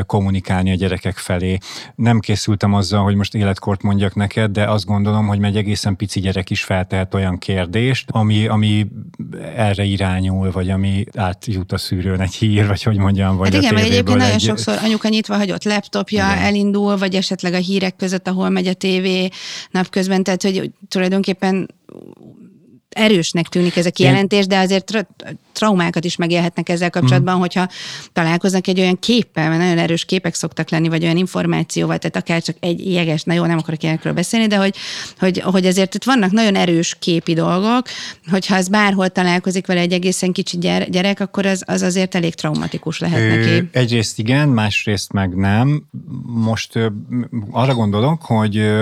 [0.06, 1.58] kommunikálni a gyerekek felé.
[1.96, 6.20] Nem készültem azzal, hogy most életkort mondjak neked, de azt gondolom, hogy egy egészen pici
[6.20, 8.88] gyerek is feltehet olyan kérdést, ami, ami
[9.56, 13.74] erre irányul, vagy ami átjut a szűrőn egy hír, vagy hogy mondjam, vagy hát igen,
[13.74, 14.24] a mert egyébként egy...
[14.24, 16.44] nagyon sokszor anyuka nyitva hagyott laptopja, igen.
[16.44, 19.28] elindul, vagy esetleg a hírek között, ahol megy a tévé
[19.72, 21.68] napközben, tehát hogy tulajdonképpen
[22.96, 25.08] erősnek tűnik ez a kijelentés, de azért tra-
[25.54, 27.40] traumákat is megélhetnek ezzel kapcsolatban, mm.
[27.40, 27.68] hogyha
[28.14, 32.42] találkoznak egy olyan képpel, mert nagyon erős képek szoktak lenni, vagy olyan információval, tehát akár
[32.42, 34.76] csak egy jeges, na jó, nem akarok ilyenekről beszélni, de hogy,
[35.20, 37.88] hogy, hogy azért itt vannak nagyon erős képi dolgok,
[38.30, 43.00] hogyha az bárhol találkozik vele egy egészen kicsi gyerek, akkor az, az azért elég traumatikus
[43.00, 43.70] lehet Ö, neki.
[43.72, 45.84] Egyrészt igen, másrészt meg nem.
[46.26, 46.88] Most ö,
[47.52, 48.82] arra gondolok, hogy ö,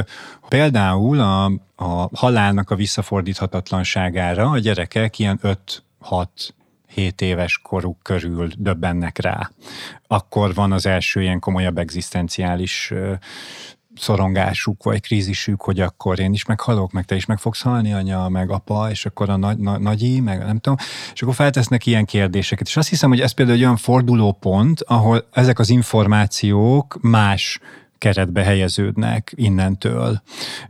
[0.49, 1.52] például a,
[1.83, 5.39] a halálnak a visszafordíthatatlanságára a gyerekek ilyen
[6.01, 6.27] 5-6
[6.87, 9.51] 7 éves koruk körül döbbennek rá.
[10.07, 12.93] Akkor van az első ilyen komolyabb egzisztenciális
[13.95, 18.29] szorongásuk vagy krízisük, hogy akkor én is meghalok, meg te is meg fogsz halni, anya,
[18.29, 20.77] meg apa, és akkor a nagy, na, nagyi, meg nem tudom,
[21.13, 22.67] és akkor feltesznek ilyen kérdéseket.
[22.67, 27.59] És azt hiszem, hogy ez például egy olyan fordulópont, ahol ezek az információk más
[28.03, 30.21] keretbe helyeződnek innentől.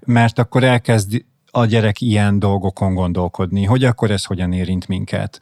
[0.05, 5.39] Mert akkor elkezd a gyerek ilyen dolgokon gondolkodni, hogy akkor ez hogyan érint minket.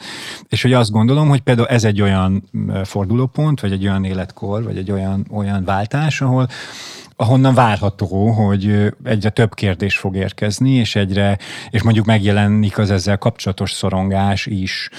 [0.50, 2.50] És hogy azt gondolom, hogy például ez egy olyan
[2.84, 6.48] fordulópont, vagy egy olyan életkor, vagy egy olyan, olyan váltás, ahol
[7.16, 11.38] ahonnan várható, hogy egyre több kérdés fog érkezni, és egyre,
[11.70, 14.90] és mondjuk megjelenik az ezzel kapcsolatos szorongás is,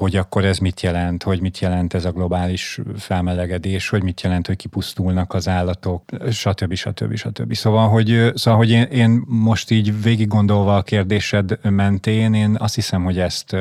[0.00, 4.46] hogy akkor ez mit jelent, hogy mit jelent ez a globális felmelegedés, hogy mit jelent,
[4.46, 6.74] hogy kipusztulnak az állatok, stb.
[6.74, 7.16] stb.
[7.16, 7.54] stb.
[7.54, 12.74] Szóval, hogy, szóval, hogy én, én most így végig gondolva a kérdésed mentén, én azt
[12.74, 13.56] hiszem, hogy ezt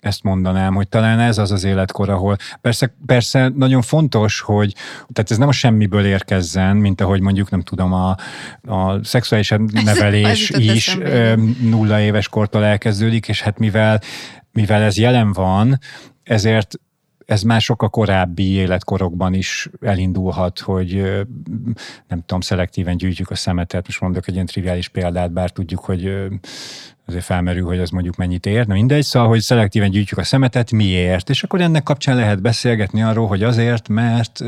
[0.00, 4.74] ezt mondanám, hogy talán ez az az életkor, ahol persze, persze nagyon fontos, hogy
[5.12, 8.16] tehát ez nem a semmiből érkezzen, mint ahogy mondjuk nem tudom, a,
[8.66, 10.98] a szexuális nevelés is
[11.60, 14.00] nulla éves kortól elkezdődik, és hát mivel
[14.52, 15.78] mivel ez jelen van,
[16.22, 16.74] ezért
[17.30, 20.94] ez már sokkal korábbi életkorokban is elindulhat, hogy
[22.08, 23.86] nem tudom, szelektíven gyűjtjük a szemetet.
[23.86, 26.16] Most mondok egy ilyen triviális példát, bár tudjuk, hogy
[27.10, 30.72] azért felmerül, hogy az mondjuk mennyit ér, na mindegy, szóval, hogy szelektíven gyűjtjük a szemetet,
[30.72, 31.30] miért?
[31.30, 34.44] És akkor ennek kapcsán lehet beszélgetni arról, hogy azért, mert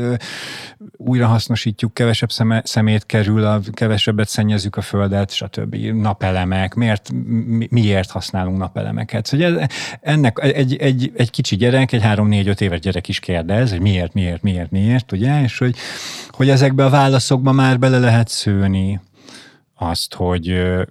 [0.97, 5.75] újra hasznosítjuk, kevesebb szeme, szemét kerül, a, kevesebbet szennyezzük a földet, stb.
[5.75, 7.09] Napelemek, miért,
[7.47, 9.25] mi, miért használunk napelemeket?
[9.25, 9.67] Szóval ez,
[10.01, 14.41] ennek egy, egy, egy kicsi gyerek, egy három-négy-öt éves gyerek is kérdez, hogy miért, miért,
[14.41, 15.41] miért, miért, ugye?
[15.41, 15.75] És hogy,
[16.29, 18.99] hogy ezekbe a válaszokba már bele lehet szőni
[19.75, 20.87] azt, hogy e,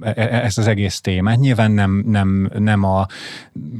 [0.00, 3.06] e, ezt az egész témát nyilván nem, nem, nem a,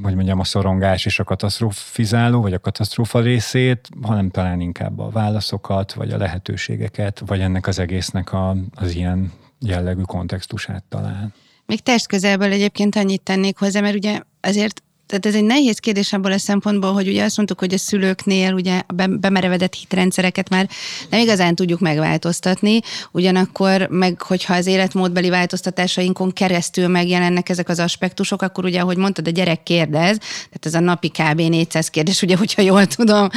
[0.03, 5.09] hogy mondjam, a szorongás és a katasztrofizáló, vagy a katasztrófa részét, hanem talán inkább a
[5.09, 11.35] válaszokat, vagy a lehetőségeket, vagy ennek az egésznek a, az ilyen jellegű kontextusát talán.
[11.66, 16.12] Még test közelből egyébként annyit tennék hozzá, mert ugye azért tehát ez egy nehéz kérdés
[16.12, 20.69] abból a szempontból, hogy ugye azt mondtuk, hogy a szülőknél ugye a bemerevedett hitrendszereket már
[21.11, 22.81] nem igazán tudjuk megváltoztatni,
[23.12, 29.27] ugyanakkor meg, hogyha az életmódbeli változtatásainkon keresztül megjelennek ezek az aspektusok, akkor ugye, ahogy mondtad,
[29.27, 31.40] a gyerek kérdez, tehát ez a napi kb.
[31.40, 33.29] 400 kérdés, ugye, hogyha jól tudom,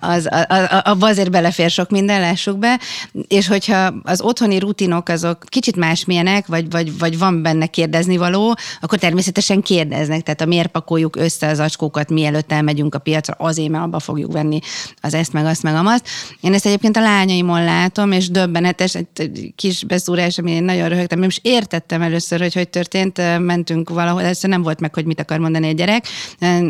[0.00, 2.80] az, az, az, abba azért belefér sok minden, lássuk be,
[3.28, 8.56] és hogyha az otthoni rutinok azok kicsit másmilyenek, vagy, vagy, vagy van benne kérdezni való,
[8.80, 13.34] akkor természetesen kérdeznek, tehát a miért miért pakoljuk össze az acskókat, mielőtt elmegyünk a piacra,
[13.38, 14.58] azért, mert abba fogjuk venni
[15.00, 16.08] az ezt, meg azt, meg amazt.
[16.40, 21.22] Én ezt egyébként a lányaimon látom, és döbbenetes, egy kis beszúrás, ami én nagyon röhögtem,
[21.22, 25.38] is értettem először, hogy hogy történt, mentünk valahol, először nem volt meg, hogy mit akar
[25.38, 26.06] mondani egy gyerek,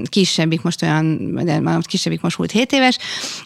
[0.04, 2.98] kisebbik most olyan, kisebbik most volt 7 éves,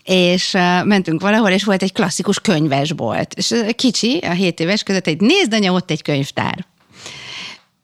[0.04, 0.52] és
[0.84, 3.34] mentünk valahol, és volt egy klasszikus könyvesbolt.
[3.34, 6.66] És kicsi, a 7 éves között egy nézd anya, ott egy könyvtár.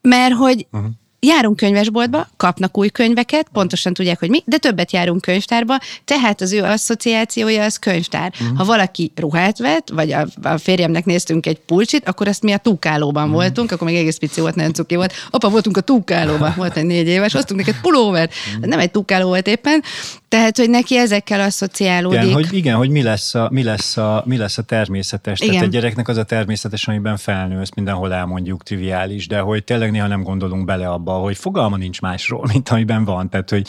[0.00, 5.20] Mert hogy uh-huh járunk könyvesboltba, kapnak új könyveket, pontosan tudják, hogy mi, de többet járunk
[5.20, 8.33] könyvtárba, tehát az ő asszociációja az könyvtár.
[8.40, 8.57] Uh-huh.
[8.57, 12.57] Ha valaki ruhát vett, vagy a, a férjemnek néztünk egy pulcsit, akkor azt mi a
[12.59, 13.40] túkálóban uh-huh.
[13.40, 15.12] voltunk, akkor még egész pici volt, nagyon cuki volt.
[15.31, 18.66] Apa, voltunk a túkálóban, volt egy négy éves, hoztunk neked pulóvert, uh-huh.
[18.66, 19.83] nem egy túkáló volt éppen,
[20.29, 22.23] tehát, hogy neki ezekkel asszociálódik.
[22.23, 25.41] Igen, hogy, igen, hogy mi lesz a, mi lesz a, mi lesz a természetes.
[25.41, 25.53] Igen.
[25.53, 30.07] Tehát egy gyereknek az a természetes, amiben felnősz, mindenhol elmondjuk triviális, de hogy tényleg néha
[30.07, 33.29] nem gondolunk bele abba, hogy fogalma nincs másról, mint amiben van.
[33.29, 33.69] Tehát, hogy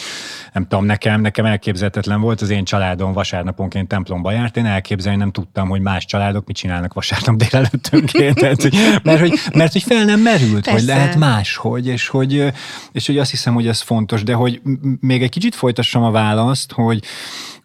[0.53, 5.31] nem tudom, nekem, nekem elképzelhetetlen volt, az én családom vasárnaponként templomba járt, én elképzelni nem
[5.31, 8.35] tudtam, hogy más családok mit csinálnak vasárnap délelőttönként.
[8.39, 10.71] Tehát, hogy, mert, hogy, mert hogy fel nem merült, Persze.
[10.71, 12.53] hogy lehet máshogy, és hogy,
[12.91, 14.61] és hogy azt hiszem, hogy ez fontos, de hogy
[14.99, 17.03] még egy kicsit folytassam a választ, azt, hogy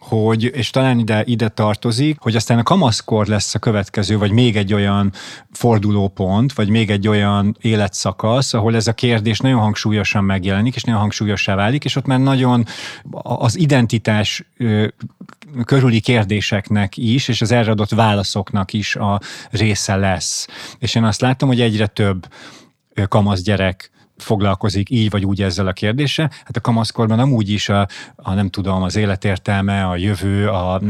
[0.09, 4.57] hogy, és talán ide, ide tartozik, hogy aztán a kamaszkor lesz a következő, vagy még
[4.57, 5.13] egy olyan
[5.53, 11.01] fordulópont, vagy még egy olyan életszakasz, ahol ez a kérdés nagyon hangsúlyosan megjelenik, és nagyon
[11.01, 12.67] hangsúlyossá válik, és ott már nagyon
[13.23, 14.45] az identitás
[15.65, 19.21] körüli kérdéseknek is, és az erre adott válaszoknak is a
[19.51, 20.47] része lesz.
[20.79, 22.27] És én azt látom, hogy egyre több
[23.09, 23.91] kamasz gyerek
[24.25, 26.31] foglalkozik így vagy úgy ezzel a kérdéssel.
[26.45, 30.81] Hát a kamaszkorban nem úgy is a, a nem tudom, az életértelme, a jövő, a,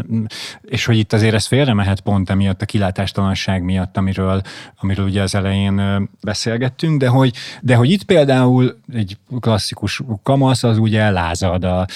[0.64, 4.42] és hogy itt azért ez félre mehet pont emiatt a kilátástalanság miatt, amiről,
[4.81, 10.79] amiről ugye az elején beszélgettünk, de hogy, de hogy itt például egy klasszikus kamasz az
[10.79, 11.87] ugye lázad a,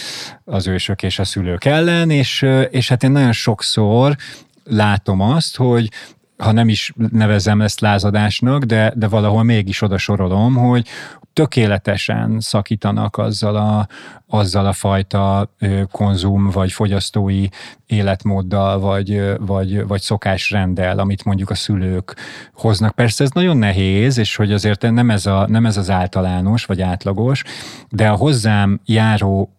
[0.44, 4.16] az ősök és a szülők ellen, és, és hát én nagyon sokszor
[4.64, 5.90] látom azt, hogy
[6.38, 10.86] ha nem is nevezem ezt lázadásnak, de, de valahol mégis oda sorolom, hogy
[11.32, 13.88] tökéletesen szakítanak azzal a,
[14.26, 15.54] azzal a fajta
[15.90, 17.46] konzum vagy fogyasztói
[17.86, 22.16] életmóddal, vagy, vagy, vagy szokásrenddel, amit mondjuk a szülők
[22.52, 22.94] hoznak.
[22.94, 26.80] Persze ez nagyon nehéz, és hogy azért nem ez, a, nem ez az általános vagy
[26.80, 27.42] átlagos,
[27.88, 29.52] de a hozzám járó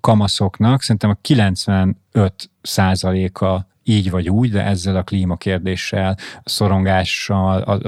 [0.00, 1.96] kamaszoknak szerintem a 95
[2.62, 7.82] százaléka így vagy úgy, de ezzel a klímakérdéssel, a szorongással,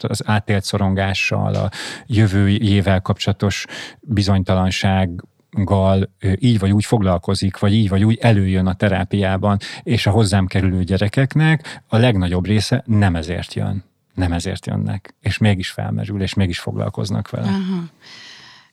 [0.00, 1.70] az átélt szorongással, a
[2.06, 3.64] jövőjével kapcsolatos
[4.00, 5.10] bizonytalanság
[5.50, 10.46] gal így vagy úgy foglalkozik, vagy így vagy úgy előjön a terápiában, és a hozzám
[10.46, 13.84] kerülő gyerekeknek a legnagyobb része nem ezért jön.
[14.14, 17.46] Nem ezért jönnek, és mégis felmerül, és mégis foglalkoznak vele.
[17.46, 17.82] Aha.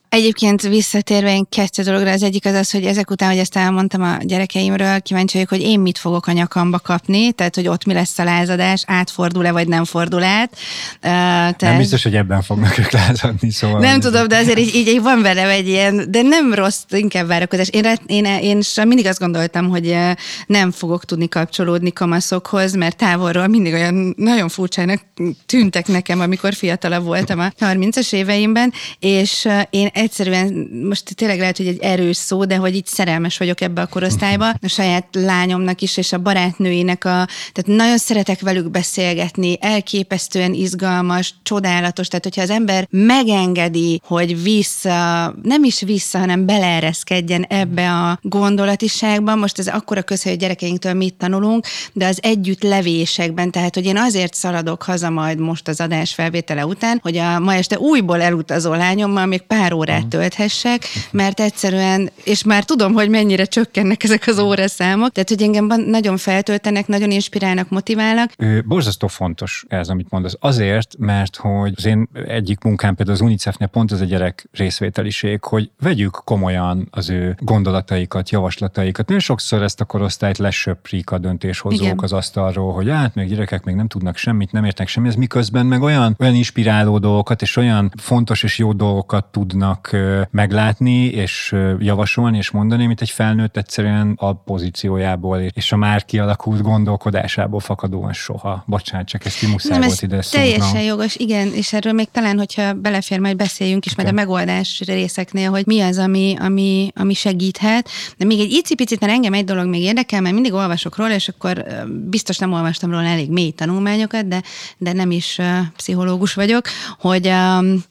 [0.09, 4.01] Egyébként visszatérve én kettő dologra, az egyik az az, hogy ezek után, hogy ezt elmondtam
[4.01, 7.93] a gyerekeimről, kíváncsi vagyok, hogy én mit fogok a nyakamba kapni, tehát hogy ott mi
[7.93, 10.49] lesz a lázadás, átfordul-e vagy nem fordul át.
[10.51, 11.61] Uh, tehát...
[11.61, 13.79] Nem biztos, hogy ebben fognak ők lázadni, szóval.
[13.79, 17.69] Nem tudom, de azért így, így, van vele egy ilyen, de nem rossz, inkább várakozás.
[17.69, 19.97] Én, én, én, én mindig azt gondoltam, hogy
[20.45, 25.01] nem fogok tudni kapcsolódni kamaszokhoz, mert távolról mindig olyan nagyon furcsának
[25.45, 31.67] tűntek nekem, amikor fiatalabb voltam a 30-as éveimben, és én egyszerűen, most tényleg lehet, hogy
[31.67, 35.97] egy erős szó, de hogy így szerelmes vagyok ebbe a korosztályba, a saját lányomnak is,
[35.97, 42.49] és a barátnőinek a, tehát nagyon szeretek velük beszélgetni, elképesztően izgalmas, csodálatos, tehát hogyha az
[42.49, 50.01] ember megengedi, hogy vissza, nem is vissza, hanem beleereszkedjen ebbe a gondolatiságba, most ez akkora
[50.01, 55.09] közhely, hogy gyerekeinktől mit tanulunk, de az együtt levésekben, tehát hogy én azért szaladok haza
[55.09, 59.73] majd most az adás felvétele után, hogy a ma este újból elutazó lányommal még pár
[59.73, 65.29] óra órát tölthessek, mert egyszerűen, és már tudom, hogy mennyire csökkennek ezek az óraszámok, tehát
[65.29, 68.31] hogy engem nagyon feltöltenek, nagyon inspirálnak, motiválnak.
[68.37, 70.35] Ő, borzasztó fontos ez, amit mondasz.
[70.39, 75.43] Azért, mert hogy az én egyik munkám például az UNICEF-nél pont ez a gyerek részvételiség,
[75.43, 79.07] hogy vegyük komolyan az ő gondolataikat, javaslataikat.
[79.07, 81.99] Nagyon sokszor ezt a korosztályt lesöprik a döntéshozók Igen.
[82.01, 85.65] az asztalról, hogy hát még gyerekek még nem tudnak semmit, nem értek semmit, ez miközben
[85.65, 91.55] meg olyan, olyan inspiráló dolgokat és olyan fontos és jó dolgokat tudnak tudnak meglátni, és
[91.79, 98.13] javasolni, és mondani, mint egy felnőtt egyszerűen a pozíciójából és a már kialakult gondolkodásából fakadóan
[98.13, 98.63] soha.
[98.67, 100.85] Bocsánat, csak ezt muszáj volt ide Teljesen szúrnom.
[100.85, 104.03] jogos, igen, és erről még talán, hogyha belefér, majd beszéljünk is, okay.
[104.03, 107.89] majd a megoldás részeknél, hogy mi az, ami, ami, ami segíthet.
[108.17, 111.27] De még egy icipicit, mert engem egy dolog még érdekel, mert mindig olvasok róla, és
[111.27, 111.65] akkor
[112.09, 114.41] biztos nem olvastam róla elég mély tanulmányokat, de,
[114.77, 115.39] de nem is
[115.75, 116.65] pszichológus vagyok,
[116.99, 117.83] hogy um,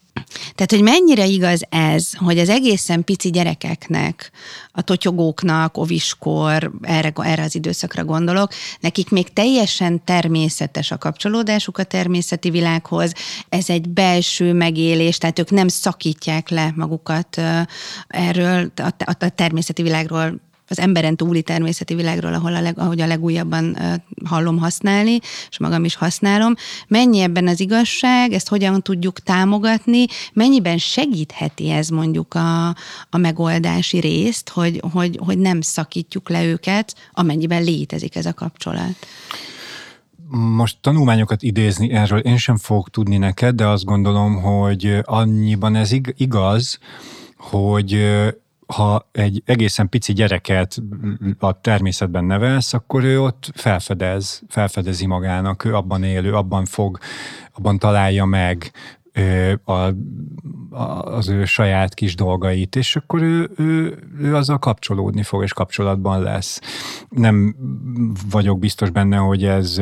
[0.55, 4.31] tehát, hogy mennyire igaz ez, hogy az egészen pici gyerekeknek,
[4.71, 11.83] a totyogóknak, oviskor, erre, erre az időszakra gondolok, nekik még teljesen természetes a kapcsolódásuk a
[11.83, 13.13] természeti világhoz,
[13.49, 17.41] ez egy belső megélés, tehát ők nem szakítják le magukat
[18.07, 18.71] erről,
[19.05, 20.39] a, természeti világról
[20.69, 23.77] az emberen túli természeti világról, ahol a leg, ahogy a legújabban
[24.25, 26.53] hallom használni, és magam is használom.
[26.87, 32.67] Mennyi ebben az igazság, ezt hogyan tudjuk támogatni, mennyiben segítheti ez mondjuk a,
[33.09, 38.95] a megoldási részt, hogy, hogy, hogy nem szakítjuk le őket, amennyiben létezik ez a kapcsolat
[40.31, 45.91] most tanulmányokat idézni erről én sem fogok tudni neked, de azt gondolom, hogy annyiban ez
[46.17, 46.79] igaz,
[47.37, 47.93] hogy
[48.73, 50.81] ha egy egészen pici gyereket
[51.39, 56.97] a természetben nevelsz, akkor ő ott felfedez, felfedezi magának, ő abban élő, abban fog,
[57.53, 58.71] abban találja meg
[59.63, 59.91] a,
[61.03, 66.21] az ő saját kis dolgait, és akkor ő, ő, ő azzal kapcsolódni fog, és kapcsolatban
[66.21, 66.61] lesz.
[67.09, 67.55] Nem
[68.29, 69.81] vagyok biztos benne, hogy ez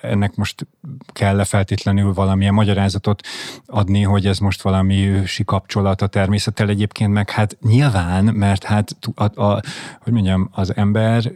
[0.00, 0.66] ennek most
[1.12, 3.26] kell-e feltétlenül valamilyen magyarázatot
[3.66, 8.96] adni, hogy ez most valami ősi kapcsolat a természettel egyébként, meg hát nyilván, mert hát
[9.14, 9.60] a, a,
[10.00, 11.32] hogy mondjam, az ember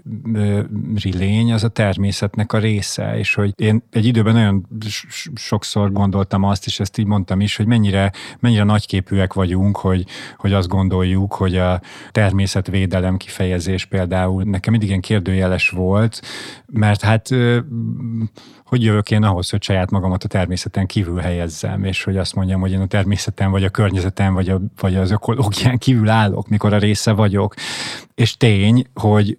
[1.03, 4.67] lény az a természetnek a része, és hogy én egy időben nagyon
[5.35, 10.53] sokszor gondoltam azt, és ezt így mondtam is, hogy mennyire, mennyire nagyképűek vagyunk, hogy, hogy
[10.53, 11.81] azt gondoljuk, hogy a
[12.11, 16.23] természetvédelem kifejezés például nekem mindig ilyen kérdőjeles volt,
[16.67, 17.29] mert hát
[18.65, 22.61] hogy jövök én ahhoz, hogy saját magamat a természeten kívül helyezzem, és hogy azt mondjam,
[22.61, 26.73] hogy én a természeten, vagy a környezeten, vagy, a, vagy az ökológián kívül állok, mikor
[26.73, 27.55] a része vagyok.
[28.15, 29.39] És tény, hogy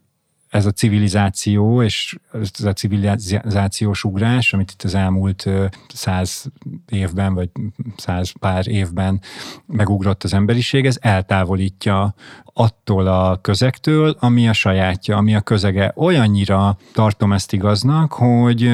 [0.55, 5.49] ez a civilizáció, és ez a civilizációs ugrás, amit itt az elmúlt
[5.87, 6.45] száz
[6.89, 7.49] évben, vagy
[7.97, 9.21] száz pár évben
[9.65, 15.91] megugrott az emberiség, ez eltávolítja attól a közegtől, ami a sajátja, ami a közege.
[15.95, 18.71] Olyannyira tartom ezt igaznak, hogy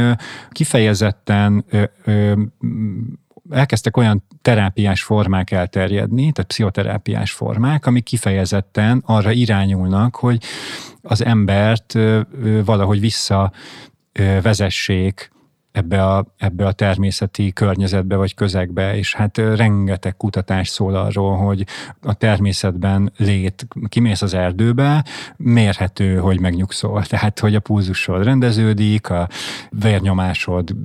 [0.50, 1.66] kifejezetten
[3.52, 10.44] elkezdtek olyan terápiás formák elterjedni, tehát pszichoterápiás formák, amik kifejezetten arra irányulnak, hogy
[11.02, 11.98] az embert
[12.66, 13.52] valahogy vissza
[14.42, 15.32] vezessék
[15.72, 21.66] ebbe a, ebbe a természeti környezetbe vagy közegbe, és hát rengeteg kutatás szól arról, hogy
[22.02, 25.06] a természetben lét, kimész az erdőbe,
[25.38, 27.06] mérhető, hogy megnyugszol.
[27.06, 29.28] Tehát, hogy a pulzusod rendeződik, a
[29.70, 30.76] vérnyomásod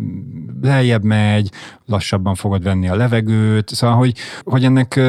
[0.62, 1.50] lejjebb megy,
[1.86, 5.00] lassabban fogod venni a levegőt, szóval, hogy, hogy ennek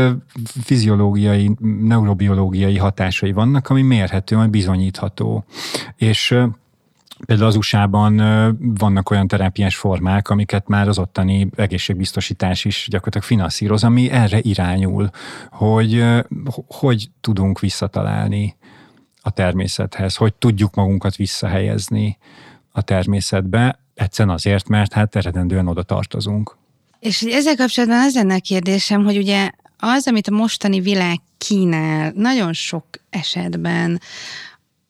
[0.64, 5.46] fiziológiai, neurobiológiai hatásai vannak, ami mérhető, ami bizonyítható.
[5.96, 6.38] És
[7.26, 8.16] Például az USA-ban
[8.60, 15.10] vannak olyan terápiás formák, amiket már az ottani egészségbiztosítás is gyakorlatilag finanszíroz, ami erre irányul,
[15.52, 16.06] hogy
[16.68, 18.56] hogy tudunk visszatalálni
[19.22, 22.18] a természethez, hogy tudjuk magunkat visszahelyezni
[22.72, 26.58] a természetbe, egyszerűen azért, mert hát eredendően oda tartozunk.
[27.00, 32.12] És ezzel kapcsolatban az lenne a kérdésem, hogy ugye az, amit a mostani világ kínál,
[32.16, 34.02] nagyon sok esetben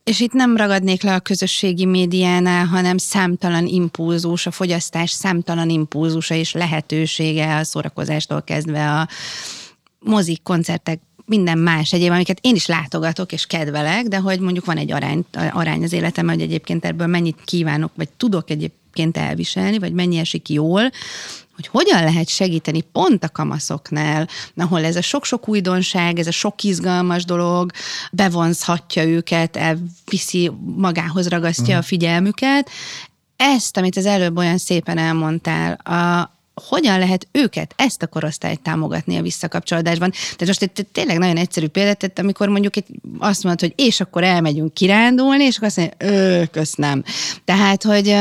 [0.07, 6.35] és itt nem ragadnék le a közösségi médiánál, hanem számtalan impulzus, a fogyasztás számtalan impulzusa
[6.35, 9.07] és lehetősége a szórakozástól kezdve a
[9.99, 14.77] mozik, koncertek, minden más egyéb, amiket én is látogatok és kedvelek, de hogy mondjuk van
[14.77, 18.86] egy arány, arány az életemben, hogy egyébként ebből mennyit kívánok, vagy tudok egyébként
[19.17, 20.91] elviselni, vagy mennyi esik jól,
[21.57, 26.63] hogy hogyan lehet segíteni pont a kamaszoknál, ahol ez a sok-sok újdonság, ez a sok
[26.63, 27.71] izgalmas dolog
[28.11, 31.79] bevonzhatja őket, elviszi, magához ragasztja mm.
[31.79, 32.69] a figyelmüket.
[33.35, 36.31] Ezt, amit az előbb olyan szépen elmondtál, a,
[36.69, 40.11] hogyan lehet őket, ezt a korosztályt támogatni a visszakapcsolódásban.
[40.11, 42.85] Tehát most itt tényleg nagyon egyszerű példát, tehát amikor mondjuk egy,
[43.19, 47.03] azt mondod, hogy és akkor elmegyünk kirándulni, és akkor azt mondja, ő, köszönöm.
[47.45, 48.15] Tehát, hogy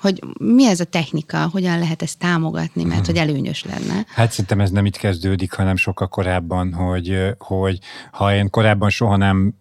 [0.00, 3.06] hogy mi ez a technika, hogyan lehet ezt támogatni, mert hmm.
[3.06, 4.04] hogy előnyös lenne.
[4.14, 7.78] Hát szerintem ez nem itt kezdődik, hanem sokkal korábban, hogy, hogy
[8.10, 9.54] ha én korábban soha nem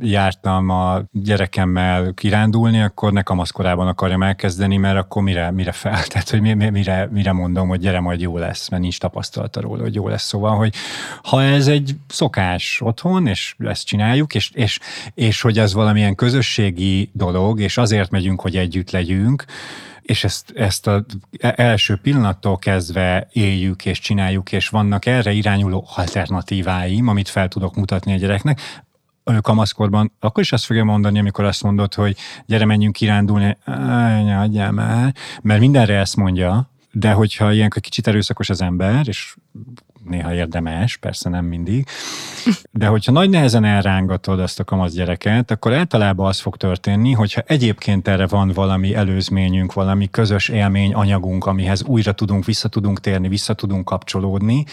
[0.00, 6.02] jártam a gyerekemmel kirándulni, akkor ne kamaszkorában akarjam elkezdeni, mert akkor mire, mire fel?
[6.08, 9.94] Tehát, hogy mire, mire mondom, hogy gyere, majd jó lesz, mert nincs tapasztalata róla, hogy
[9.94, 10.26] jó lesz.
[10.26, 10.74] Szóval, hogy
[11.22, 14.78] ha ez egy szokás otthon, és ezt csináljuk, és, és,
[15.14, 19.44] és hogy ez valamilyen közösségi dolog, és azért megyünk, hogy együtt legyünk,
[20.06, 21.02] és ezt, ezt az
[21.38, 28.12] első pillanattól kezdve éljük és csináljuk, és vannak erre irányuló alternatíváim, amit fel tudok mutatni
[28.12, 28.60] a gyereknek,
[29.40, 32.16] kamaszkorban, akkor is azt fogja mondani, amikor azt mondod, hogy
[32.46, 33.56] gyere, menjünk kirándulni,
[34.40, 39.36] adjál már, mert mindenre ezt mondja, de hogyha ilyenkor kicsit erőszakos az ember, és
[40.04, 41.86] néha érdemes, persze nem mindig,
[42.70, 47.42] de hogyha nagy nehezen elrángatod azt a kamasz gyereket, akkor általában az fog történni, hogyha
[47.46, 53.28] egyébként erre van valami előzményünk, valami közös élmény, anyagunk, amihez újra tudunk, vissza tudunk térni,
[53.28, 54.64] vissza tudunk kapcsolódni,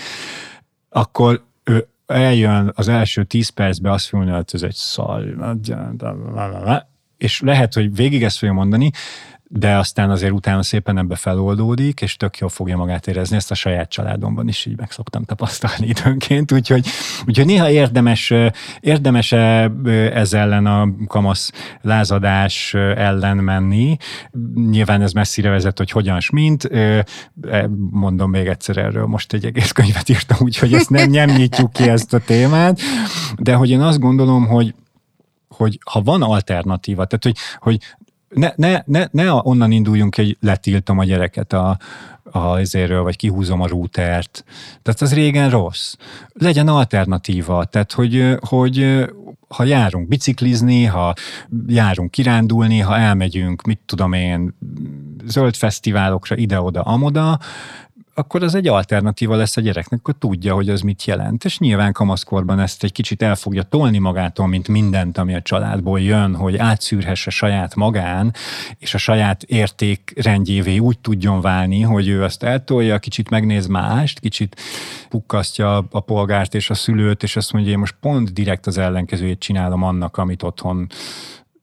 [0.90, 5.24] akkor ő eljön az első tíz percben azt mondja, hogy ez egy szar,
[7.18, 8.92] és lehet, hogy végig ezt fogja mondani,
[9.56, 13.56] de aztán azért utána szépen ebbe feloldódik, és tök jól fogja magát érezni, ezt a
[13.56, 16.88] saját családomban is így meg szoktam tapasztalni időnként, úgyhogy,
[17.28, 18.34] úgyhogy néha érdemes,
[18.80, 19.32] érdemes
[20.12, 21.52] ez ellen a kamasz
[21.82, 23.98] lázadás ellen menni.
[24.56, 26.66] Nyilván ez messzire vezet, hogy hogyan mint.
[26.66, 27.06] E,
[27.92, 31.90] mondom még egyszer erről, most egy egész könyvet írtam, úgyhogy ezt nem, nem nyitjuk ki
[31.90, 32.80] ezt a témát,
[33.38, 34.74] de hogy én azt gondolom, hogy
[35.48, 37.96] hogy ha van alternatíva, tehát hogy, hogy
[38.34, 41.78] ne, ne, ne, ne onnan induljunk, hogy letiltom a gyereket a,
[42.24, 44.44] a ezéről, vagy kihúzom a rútert.
[44.82, 45.96] Tehát az régen rossz.
[46.34, 49.06] Legyen alternatíva, tehát hogy, hogy
[49.48, 51.14] ha járunk biciklizni, ha
[51.68, 54.56] járunk kirándulni, ha elmegyünk, mit tudom én,
[55.26, 57.40] zöld fesztiválokra, ide-oda, amoda,
[58.16, 61.46] akkor az egy alternatíva lesz a gyereknek, akkor tudja, hogy az mit jelent.
[61.46, 66.00] És nyilván kamaszkorban ezt egy kicsit el fogja tolni magától, mint mindent, ami a családból
[66.00, 68.34] jön, hogy átszűrhesse saját magán,
[68.78, 74.62] és a saját értékrendjévé úgy tudjon válni, hogy ő azt eltolja, kicsit megnéz mást, kicsit
[75.10, 79.40] pukkasztja a polgárt és a szülőt, és azt mondja, én most pont direkt az ellenkezőjét
[79.40, 80.88] csinálom annak, amit otthon,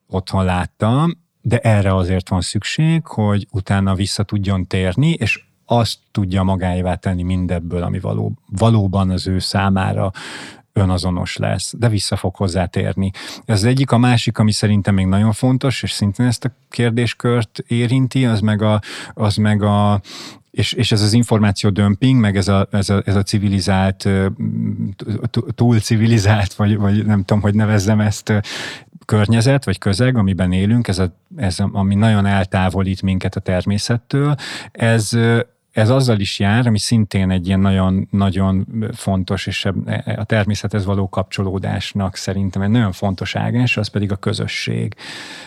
[0.08, 6.42] otthon láttam, de erre azért van szükség, hogy utána vissza tudjon térni, és azt tudja
[6.42, 10.10] magáévá tenni mindebből, ami való, valóban az ő számára
[10.72, 13.10] önazonos lesz, de vissza fog hozzátérni.
[13.44, 17.58] Ez az egyik, a másik, ami szerintem még nagyon fontos, és szintén ezt a kérdéskört
[17.66, 18.80] érinti, az meg a,
[19.14, 20.00] az meg a
[20.50, 24.08] és, és ez az információ dömping, meg ez a, ez a, ez a civilizált,
[25.54, 28.32] túl civilizált, vagy, vagy nem tudom, hogy nevezzem ezt,
[29.10, 34.34] környezet, vagy közeg, amiben élünk, ez, a, ez a, ami nagyon eltávolít minket a természettől,
[34.72, 35.10] ez
[35.72, 39.68] ez azzal is jár, ami szintén egy ilyen nagyon, nagyon fontos, és
[40.16, 44.94] a természethez való kapcsolódásnak szerintem egy nagyon fontos ágás, az pedig a közösség.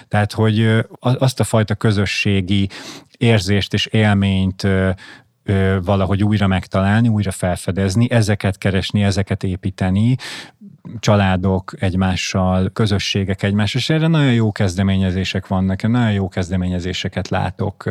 [0.08, 2.70] Tehát, hogy azt a fajta közösségi
[3.18, 4.68] érzést és élményt
[5.84, 10.16] valahogy újra megtalálni, újra felfedezni, ezeket keresni, ezeket építeni,
[11.00, 17.90] családok egymással, közösségek egymással, és erre nagyon jó kezdeményezések vannak, nagyon jó kezdeményezéseket látok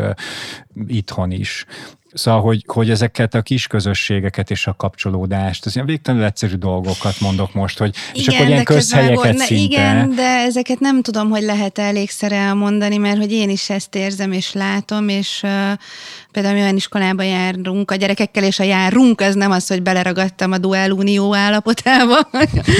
[0.86, 1.66] itthon is.
[2.14, 7.20] Szóval, hogy, hogy ezeket a kis közösségeket és a kapcsolódást, az ilyen végtelenül egyszerű dolgokat
[7.20, 9.62] mondok most, hogy igen, és akkor ilyen közhelyeket ne, szinte.
[9.62, 14.32] Igen, de ezeket nem tudom, hogy lehet elégszer elmondani, mert hogy én is ezt érzem
[14.32, 15.50] és látom, és uh,
[16.32, 20.58] például olyan iskolába járunk a gyerekekkel, és a járunk az nem az, hogy beleragadtam a
[20.58, 22.28] duál unió állapotába,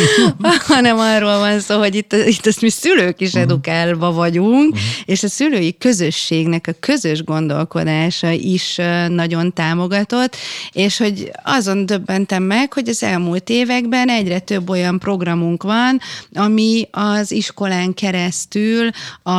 [0.74, 3.43] hanem arról van szó, hogy itt, itt ezt mi szülők is uh-huh.
[3.43, 4.89] edukálva vagyunk, uh-huh.
[5.05, 10.36] és a szülői közösségnek a közös gondolkodása is uh, nagyon támogatott,
[10.72, 16.00] és hogy azon döbbentem meg, hogy az elmúlt években egyre több olyan programunk van,
[16.34, 18.90] ami az iskolán keresztül
[19.22, 19.32] a,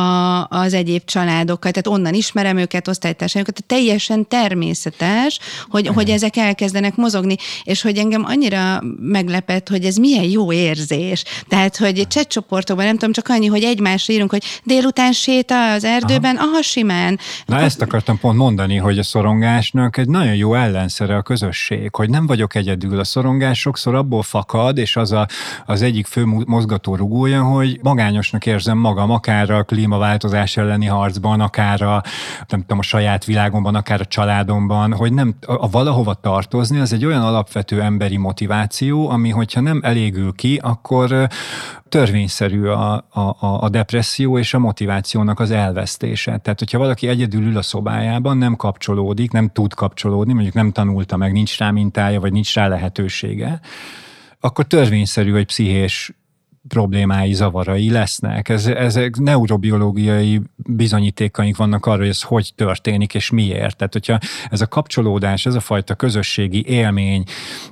[0.48, 7.36] az egyéb családokat, tehát onnan ismerem őket, osztálytársaikat, teljesen természetes, hogy, hogy ezek elkezdenek mozogni,
[7.64, 11.24] és hogy engem annyira meglepett, hogy ez milyen jó érzés.
[11.48, 16.36] Tehát, hogy csetcsoportokban nem tudom, csak annyi, hogy egymásra írunk, hogy délután séta az erdőben,
[16.36, 17.18] aha, aha simán.
[17.46, 17.66] Na Akkor...
[17.66, 22.10] ezt akartam pont mondani, hogy a szorongás szorongásnak egy nagyon jó ellenszere a közösség, hogy
[22.10, 22.98] nem vagyok egyedül.
[22.98, 25.26] A szorongás sokszor abból fakad, és az a,
[25.66, 31.82] az egyik fő mozgató rugója, hogy magányosnak érzem magam, akár a klímaváltozás elleni harcban, akár
[31.82, 32.02] a,
[32.48, 36.92] nem tudom, a saját világomban, akár a családomban, hogy nem a, a valahova tartozni, az
[36.92, 41.28] egy olyan alapvető emberi motiváció, ami hogyha nem elégül ki, akkor
[41.94, 46.38] törvényszerű a, a, a depresszió és a motivációnak az elvesztése.
[46.38, 51.16] Tehát, hogyha valaki egyedül ül a szobájában, nem kapcsolódik, nem tud kapcsolódni, mondjuk nem tanulta
[51.16, 53.60] meg, nincs rá mintája, vagy nincs rá lehetősége,
[54.40, 56.12] akkor törvényszerű, hogy pszichés
[56.68, 58.48] problémái, zavarai lesznek.
[58.48, 63.76] Ez, ezek neurobiológiai bizonyítékaink vannak arra, hogy ez hogy történik és miért.
[63.76, 64.18] Tehát, hogyha
[64.50, 67.24] ez a kapcsolódás, ez a fajta közösségi élmény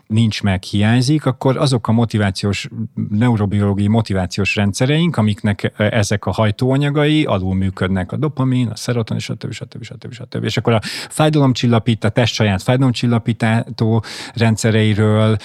[0.07, 2.69] nincs meg, hiányzik, akkor azok a motivációs,
[3.11, 9.53] neurobiológiai motivációs rendszereink, amiknek ezek a hajtóanyagai alul működnek, a dopamin, a szerotonin, stb.
[9.53, 9.83] stb.
[9.83, 10.13] stb.
[10.13, 10.45] stb.
[10.45, 15.37] És akkor a fájdalomcsillapító, a test saját fájdalomcsillapító rendszereiről,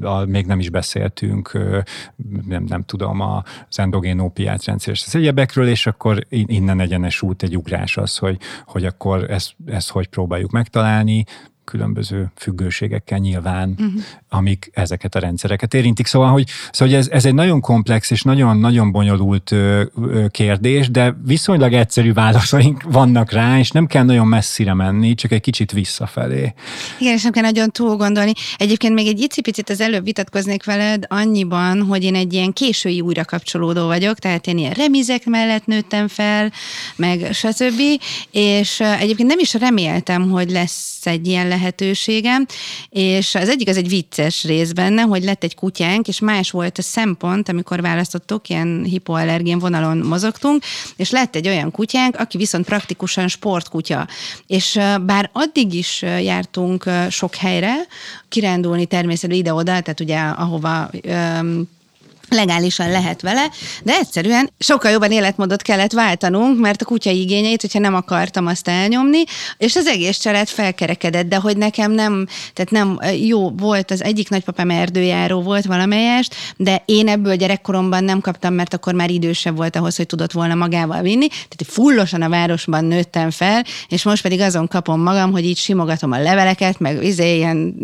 [0.00, 1.52] a, még nem is beszéltünk,
[2.46, 7.42] nem, nem tudom, az endogén opiát rendszer és az egyebekről, és akkor innen egyenes út
[7.42, 11.24] egy ugrás az, hogy, hogy akkor ezt, ezt hogy próbáljuk megtalálni,
[11.66, 14.02] különböző függőségekkel nyilván, uh-huh.
[14.28, 16.06] amik ezeket a rendszereket érintik.
[16.06, 20.90] Szóval, hogy, szóval, hogy ez, ez egy nagyon komplex és nagyon-nagyon bonyolult ö, ö, kérdés,
[20.90, 25.72] de viszonylag egyszerű válaszaink vannak rá, és nem kell nagyon messzire menni, csak egy kicsit
[25.72, 26.54] visszafelé.
[26.98, 28.32] Igen, és nem kell nagyon túl gondolni.
[28.56, 33.24] Egyébként még egy icipicit az előbb vitatkoznék veled annyiban, hogy én egy ilyen késői újra
[33.24, 36.52] kapcsolódó vagyok, tehát én ilyen remizek mellett nőttem fel,
[36.96, 37.80] meg stb.
[38.30, 42.46] És egyébként nem is reméltem, hogy lesz egy ilyen lehetőségem,
[42.88, 46.78] és az egyik az egy vicces rész benne, hogy lett egy kutyánk, és más volt
[46.78, 50.62] a szempont, amikor választottuk, ilyen hipoallergén vonalon mozogtunk,
[50.96, 54.08] és lett egy olyan kutyánk, aki viszont praktikusan sportkutya.
[54.46, 57.74] És bár addig is jártunk sok helyre,
[58.28, 60.90] kirándulni természetesen ide-oda, tehát ugye ahova
[62.28, 63.50] legálisan lehet vele,
[63.82, 68.68] de egyszerűen sokkal jobban életmódot kellett váltanunk, mert a kutya igényeit, hogyha nem akartam azt
[68.68, 69.22] elnyomni,
[69.58, 74.28] és az egész család felkerekedett, de hogy nekem nem, tehát nem jó volt, az egyik
[74.28, 79.76] nagypapám erdőjáró volt valamelyest, de én ebből gyerekkoromban nem kaptam, mert akkor már idősebb volt
[79.76, 84.40] ahhoz, hogy tudott volna magával vinni, tehát fullosan a városban nőttem fel, és most pedig
[84.40, 87.74] azon kapom magam, hogy így simogatom a leveleket, meg izé ilyen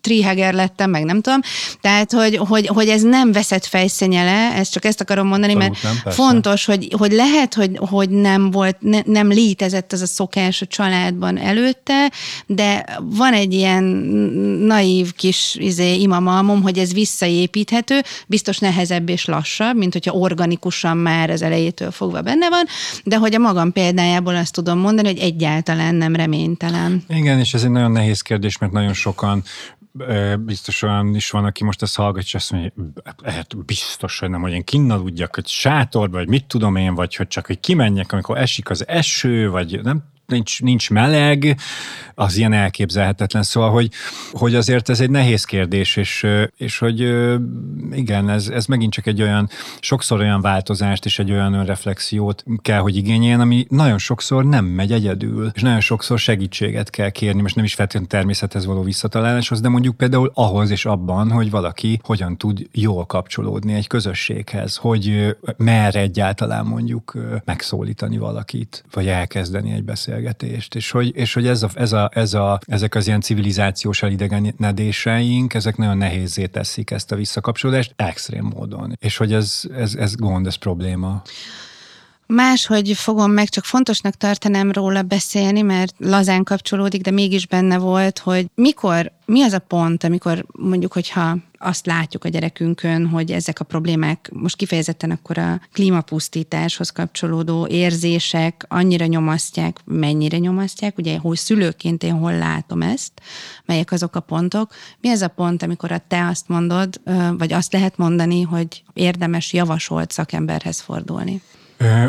[0.00, 1.40] trihager lettem, meg nem tudom,
[1.80, 6.12] tehát hogy, hogy, hogy ez nem veszett fejszenyele, ezt csak ezt akarom mondani, mert nem,
[6.12, 10.66] fontos, hogy, hogy lehet, hogy, hogy nem volt, ne, nem létezett az a szokás a
[10.66, 12.12] családban előtte,
[12.46, 13.84] de van egy ilyen
[14.66, 21.30] naív kis izé, imamalmom, hogy ez visszaépíthető, biztos nehezebb és lassabb, mint hogyha organikusan már
[21.30, 22.64] az elejétől fogva benne van,
[23.04, 27.04] de hogy a magam példájából azt tudom mondani, hogy egyáltalán nem reménytelen.
[27.08, 29.42] Igen, és ez egy nagyon nehéz kérdés, mert nagyon sokan
[30.38, 32.72] biztos olyan is van, aki most ezt hallgatja, és azt mondja,
[33.24, 37.28] hát biztos, hogy nem, hogy én kinnaludjak egy sátorba, vagy mit tudom én, vagy hogy
[37.28, 41.56] csak, hogy kimenjek, amikor esik az eső, vagy nem nincs, nincs meleg,
[42.14, 43.42] az ilyen elképzelhetetlen.
[43.42, 43.90] Szóval, hogy,
[44.32, 46.26] hogy azért ez egy nehéz kérdés, és,
[46.56, 47.00] és hogy
[47.92, 49.48] igen, ez, ez megint csak egy olyan,
[49.80, 54.92] sokszor olyan változást és egy olyan önreflexiót kell, hogy igényeljen, ami nagyon sokszor nem megy
[54.92, 59.68] egyedül, és nagyon sokszor segítséget kell kérni, most nem is feltétlenül természethez való visszataláláshoz, de
[59.68, 66.00] mondjuk például ahhoz és abban, hogy valaki hogyan tud jól kapcsolódni egy közösséghez, hogy merre
[66.00, 70.19] egyáltalán mondjuk megszólítani valakit, vagy elkezdeni egy beszélgetést,
[70.74, 75.54] és hogy, és hogy ez a, ez a, ez a, ezek az ilyen civilizációs elidegenedéseink,
[75.54, 80.46] ezek nagyon nehézé teszik ezt a visszakapcsolódást extrém módon, és hogy ez, ez, ez gond,
[80.46, 81.22] ez probléma.
[82.32, 88.18] Máshogy fogom meg, csak fontosnak tartanám róla beszélni, mert lazán kapcsolódik, de mégis benne volt,
[88.18, 93.60] hogy mikor, mi az a pont, amikor mondjuk, hogyha azt látjuk a gyerekünkön, hogy ezek
[93.60, 101.36] a problémák most kifejezetten akkor a klímapusztításhoz kapcsolódó érzések annyira nyomasztják, mennyire nyomasztják, ugye, hogy
[101.36, 103.12] szülőként én hol látom ezt,
[103.64, 104.72] melyek azok a pontok.
[105.00, 107.00] Mi ez a pont, amikor a te azt mondod,
[107.38, 111.42] vagy azt lehet mondani, hogy érdemes javasolt szakemberhez fordulni?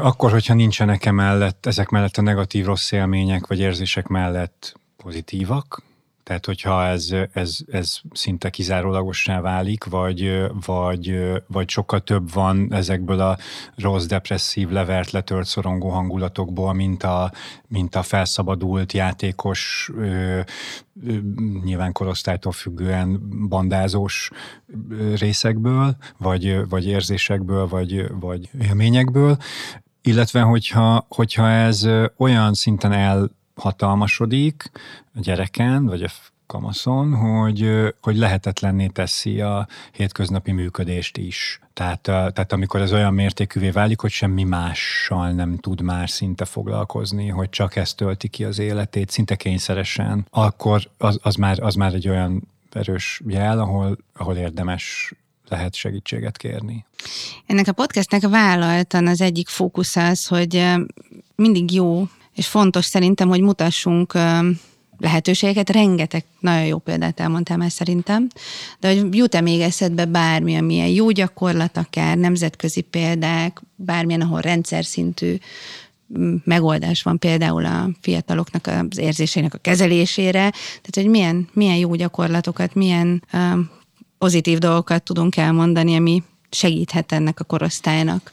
[0.01, 5.81] Akkor, hogyha nincsenek emellett, ezek mellett a negatív rossz élmények vagy érzések mellett pozitívak,
[6.31, 13.19] tehát, hogyha ez, ez, ez szinte kizárólagossá válik, vagy, vagy, vagy sokkal több van ezekből
[13.19, 13.37] a
[13.75, 17.31] rossz, depresszív, levert, letört, szorongó hangulatokból, mint a,
[17.67, 19.91] mint a felszabadult, játékos,
[21.63, 24.29] nyilván korosztálytól függően bandázós
[25.15, 29.37] részekből, vagy, vagy érzésekből, vagy, vagy élményekből,
[30.01, 34.71] illetve hogyha, hogyha ez olyan szinten el hatalmasodik
[35.15, 36.09] a gyereken, vagy a
[36.45, 37.69] kamaszon, hogy,
[38.01, 41.59] hogy lehetetlenné teszi a hétköznapi működést is.
[41.73, 47.27] Tehát, tehát amikor ez olyan mértékűvé válik, hogy semmi mással nem tud már szinte foglalkozni,
[47.27, 51.93] hogy csak ezt tölti ki az életét, szinte kényszeresen, akkor az, az, már, az már
[51.93, 55.13] egy olyan erős jel, ahol, ahol érdemes
[55.47, 56.85] lehet segítséget kérni.
[57.45, 60.73] Ennek a podcastnek vállaltan az egyik fókusz az, hogy
[61.35, 64.13] mindig jó és fontos szerintem, hogy mutassunk
[65.01, 68.27] lehetőségeket, rengeteg nagyon jó példát elmondtál már szerintem,
[68.79, 74.85] de hogy jut-e még eszedbe bármi, amilyen jó gyakorlat, akár nemzetközi példák, bármilyen, ahol rendszer
[74.85, 75.35] szintű
[76.43, 82.73] megoldás van például a fiataloknak az érzésének a kezelésére, tehát hogy milyen, milyen jó gyakorlatokat,
[82.73, 83.23] milyen
[84.17, 88.31] pozitív dolgokat tudunk elmondani, ami segíthet ennek a korosztálynak?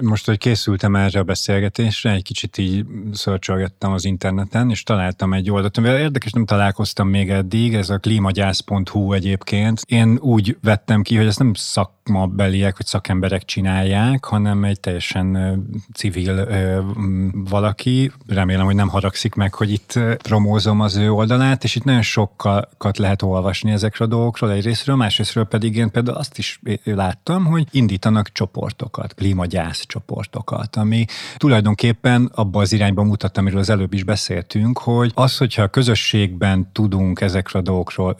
[0.00, 5.50] Most, hogy készültem erre a beszélgetésre, egy kicsit így szörcsölgettem az interneten, és találtam egy
[5.50, 9.80] oldalt, amivel érdekes nem találkoztam még eddig, ez a klímagyász.hu egyébként.
[9.86, 11.54] Én úgy vettem ki, hogy ezt nem
[12.08, 15.62] szakmabeliek vagy szakemberek csinálják, hanem egy teljesen
[15.94, 16.48] civil
[17.32, 18.12] valaki.
[18.26, 22.98] Remélem, hogy nem haragszik meg, hogy itt promózom az ő oldalát, és itt nagyon sokat
[22.98, 28.32] lehet olvasni ezekről a dolgokról egyrésztről, másrésztről pedig én például azt is láttam, hogy indítanak
[28.32, 31.04] csoportokat, klíma gyász csoportokat, ami
[31.36, 36.68] tulajdonképpen abba az irányba mutat, amiről az előbb is beszéltünk, hogy az, hogyha a közösségben
[36.72, 38.16] tudunk ezekről a dolgokról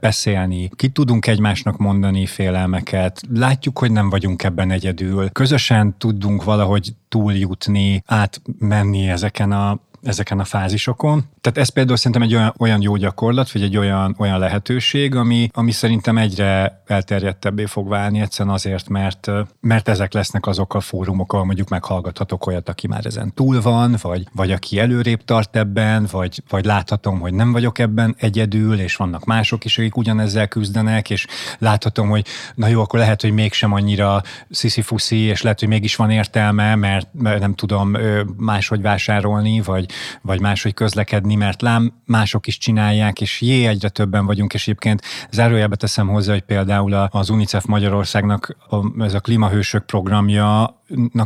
[0.00, 6.94] beszélni, ki tudunk egymásnak mondani félelmeket, látjuk, hogy nem vagyunk ebben egyedül, közösen tudunk valahogy
[7.08, 11.24] túljutni, átmenni ezeken a ezeken a fázisokon.
[11.40, 15.50] Tehát ez például szerintem egy olyan, olyan jó gyakorlat, vagy egy olyan, olyan lehetőség, ami,
[15.52, 19.30] ami szerintem egyre elterjedtebbé fog válni, egyszerűen azért, mert,
[19.60, 23.96] mert ezek lesznek azok a fórumok, ahol mondjuk meghallgathatok olyat, aki már ezen túl van,
[24.02, 28.96] vagy, vagy aki előrébb tart ebben, vagy, vagy láthatom, hogy nem vagyok ebben egyedül, és
[28.96, 31.26] vannak mások is, akik ugyanezzel küzdenek, és
[31.58, 36.10] láthatom, hogy na jó, akkor lehet, hogy mégsem annyira sziszi és lehet, hogy mégis van
[36.10, 37.96] értelme, mert nem tudom
[38.36, 39.90] máshogy vásárolni, vagy,
[40.22, 45.02] vagy máshogy közlekedni, mert lám mások is csinálják, és jé, egyre többen vagyunk, és egyébként
[45.30, 50.74] zárójelbe teszem hozzá, hogy például az UNICEF Magyarországnak a, ez a klímahősök programja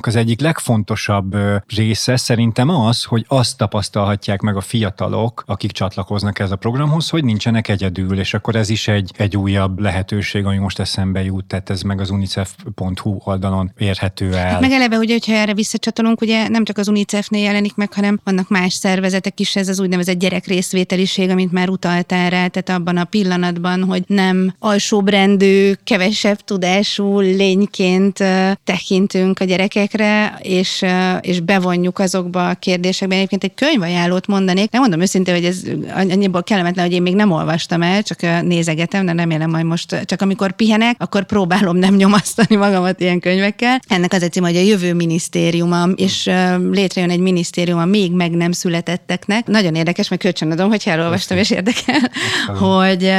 [0.01, 1.37] az egyik legfontosabb
[1.77, 7.25] része szerintem az, hogy azt tapasztalhatják meg a fiatalok, akik csatlakoznak ez a programhoz, hogy
[7.25, 11.71] nincsenek egyedül, és akkor ez is egy, egy újabb lehetőség, ami most eszembe jut, tehát
[11.71, 14.51] ez meg az unicef.hu oldalon érhető el.
[14.51, 18.21] Hát meg eleve, ugye, hogyha erre visszacsatolunk, ugye nem csak az UNICEF-nél jelenik meg, hanem
[18.25, 22.97] vannak más szervezetek is, ez az úgynevezett gyerek részvételiség, amit már utaltál rá, tehát abban
[22.97, 28.19] a pillanatban, hogy nem alsóbrendű, kevesebb tudású lényként
[28.65, 30.85] tekintünk a gyerekekre, és,
[31.21, 33.15] és bevonjuk azokba a kérdésekbe.
[33.15, 34.71] Egyébként egy könyvajánlót mondanék.
[34.71, 35.63] Nem mondom őszintén, hogy ez
[35.95, 40.23] annyiból kellemetlen, hogy én még nem olvastam el, csak nézegetem, de remélem majd most csak
[40.23, 43.81] amikor pihenek, akkor próbálom nem nyomasztani magamat ilyen könyvekkel.
[43.89, 46.31] Ennek az egy cím, hogy a jövő minisztériuma, és
[46.71, 49.47] létrejön egy minisztérium a még meg nem születetteknek.
[49.47, 52.11] Nagyon érdekes, mert kölcsönadom, hogy elolvastam és érdekel,
[52.59, 53.12] hogy,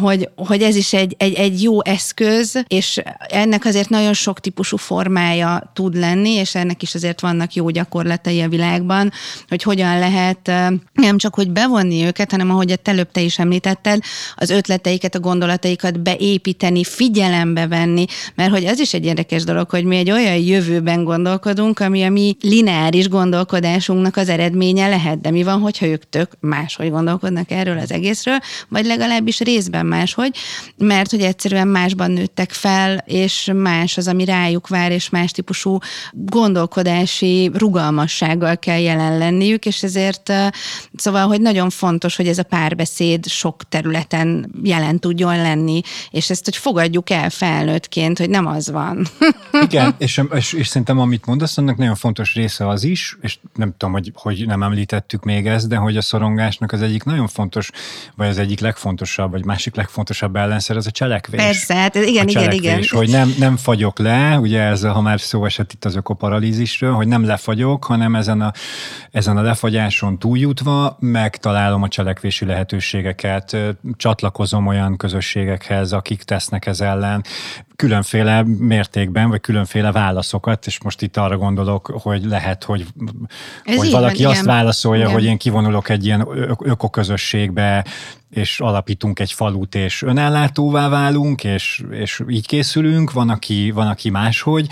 [0.00, 4.76] hogy, hogy ez is egy, egy, egy jó eszköz, és ennek azért nagyon sok típusú
[4.76, 9.12] formája tud lenni, és ennek is azért vannak jó gyakorlatai a világban,
[9.48, 10.46] hogy hogyan lehet
[10.92, 13.98] nem csak, hogy bevonni őket, hanem ahogy a előbb te is említetted,
[14.34, 18.04] az ötleteiket, a gondolataikat beépíteni, figyelembe venni,
[18.34, 22.10] mert hogy az is egy érdekes dolog, hogy mi egy olyan jövőben gondolkodunk, ami a
[22.10, 27.78] mi lineáris gondolkodásunknak az eredménye lehet, de mi van, hogyha ők tök máshogy gondolkodnak erről
[27.78, 28.38] az egészről,
[28.68, 30.36] vagy legalábbis részben máshogy,
[30.76, 35.78] mert hogy egyszerűen másban nőttek fel, és más az, ami rájuk vár, és más típusú
[36.12, 40.32] gondolkodási rugalmassággal kell jelen lenniük, és ezért
[40.96, 45.80] szóval, hogy nagyon fontos, hogy ez a párbeszéd sok területen jelen tudjon lenni,
[46.10, 49.06] és ezt, hogy fogadjuk el felnőttként, hogy nem az van.
[49.62, 53.74] Igen, és, és, és szerintem amit mondasz, annak nagyon fontos része az is, és nem
[53.76, 57.70] tudom, hogy, hogy nem említettük még ezt, de hogy a szorongásnak az egyik nagyon fontos,
[58.16, 61.40] vagy az egyik legfontosabb, vagy másik legfontosabb ellenszer, az a cselekvés.
[61.40, 62.82] Persze, hát igen, igen, igen.
[62.88, 67.08] Hogy nem, nem fagyok le, ugye ez, ha már szó esett itt az ökoparalízisről, hogy
[67.08, 68.52] nem lefagyok, hanem ezen a,
[69.10, 73.56] ezen a lefagyáson túljutva megtalálom a cselekvési lehetőségeket,
[73.96, 77.24] csatlakozom olyan közösségekhez, akik tesznek ez ellen,
[77.76, 82.86] különféle mértékben, vagy különféle válaszokat, és most itt arra gondolok, hogy lehet, hogy,
[83.64, 84.54] hogy valaki van, azt igen.
[84.54, 85.14] válaszolja, igen.
[85.14, 87.84] hogy én kivonulok egy ilyen ökoközösségbe,
[88.34, 94.10] és alapítunk egy falut, és önellátóvá válunk, és, és így készülünk, van aki, van, aki
[94.10, 94.68] máshogy,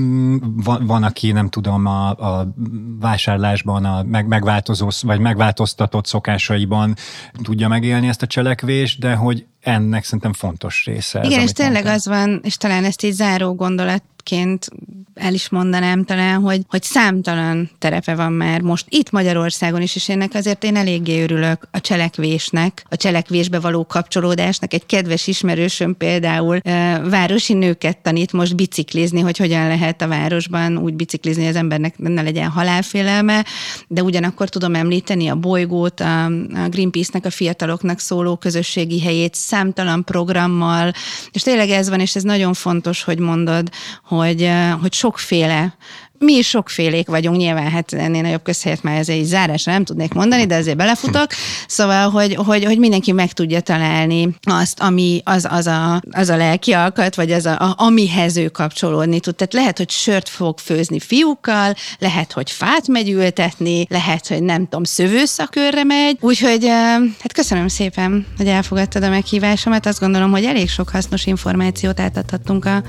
[0.00, 2.54] mm, van, van, aki nem tudom, a, a
[3.00, 6.96] vásárlásban, a meg, megváltozó, vagy megváltoztatott szokásaiban
[7.42, 11.20] tudja megélni ezt a cselekvést, de hogy ennek szerintem fontos része.
[11.24, 11.94] Igen, ez, és tényleg mondtam.
[11.94, 14.68] az van, és talán ezt egy záró gondolat ként
[15.14, 20.08] el is mondanám talán, hogy, hogy számtalan terepe van már most itt Magyarországon is, és
[20.08, 24.72] ennek azért én eléggé örülök a cselekvésnek, a cselekvésbe való kapcsolódásnak.
[24.72, 30.78] Egy kedves ismerősöm például e, városi nőket tanít most biciklizni, hogy hogyan lehet a városban
[30.78, 33.44] úgy biciklizni, az embernek ne legyen halálfélelme,
[33.88, 40.04] de ugyanakkor tudom említeni a bolygót, a, a Greenpeace-nek a fiataloknak szóló közösségi helyét számtalan
[40.04, 40.92] programmal,
[41.32, 43.68] és tényleg ez van, és ez nagyon fontos, hogy mondod,
[44.04, 45.76] hogy, hogy sokféle
[46.20, 50.12] mi is sokfélék vagyunk, nyilván hát ennél nagyobb közhelyet már ezért egy zárásra nem tudnék
[50.12, 51.26] mondani, de azért belefutok.
[51.66, 56.36] Szóval, hogy, hogy, hogy mindenki meg tudja találni azt, ami az, az, a, az a
[56.36, 59.34] lelki alkat, vagy az, a, a, amihez ő kapcsolódni tud.
[59.34, 64.62] Tehát lehet, hogy sört fog főzni fiúkkal, lehet, hogy fát megy ültetni, lehet, hogy nem
[64.62, 66.16] tudom, szövőszakörre megy.
[66.20, 66.66] Úgyhogy
[67.20, 69.86] hát köszönöm szépen, hogy elfogadtad a meghívásomat.
[69.86, 72.82] Azt gondolom, hogy elég sok hasznos információt átadhattunk a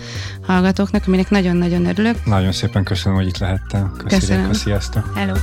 [0.51, 2.25] hallgatóknak, aminek nagyon-nagyon örülök.
[2.25, 3.91] Nagyon szépen köszönöm, hogy itt lehettem.
[4.07, 4.53] Köszönöm.
[4.53, 5.11] Sziasztok.
[5.15, 5.33] Hello.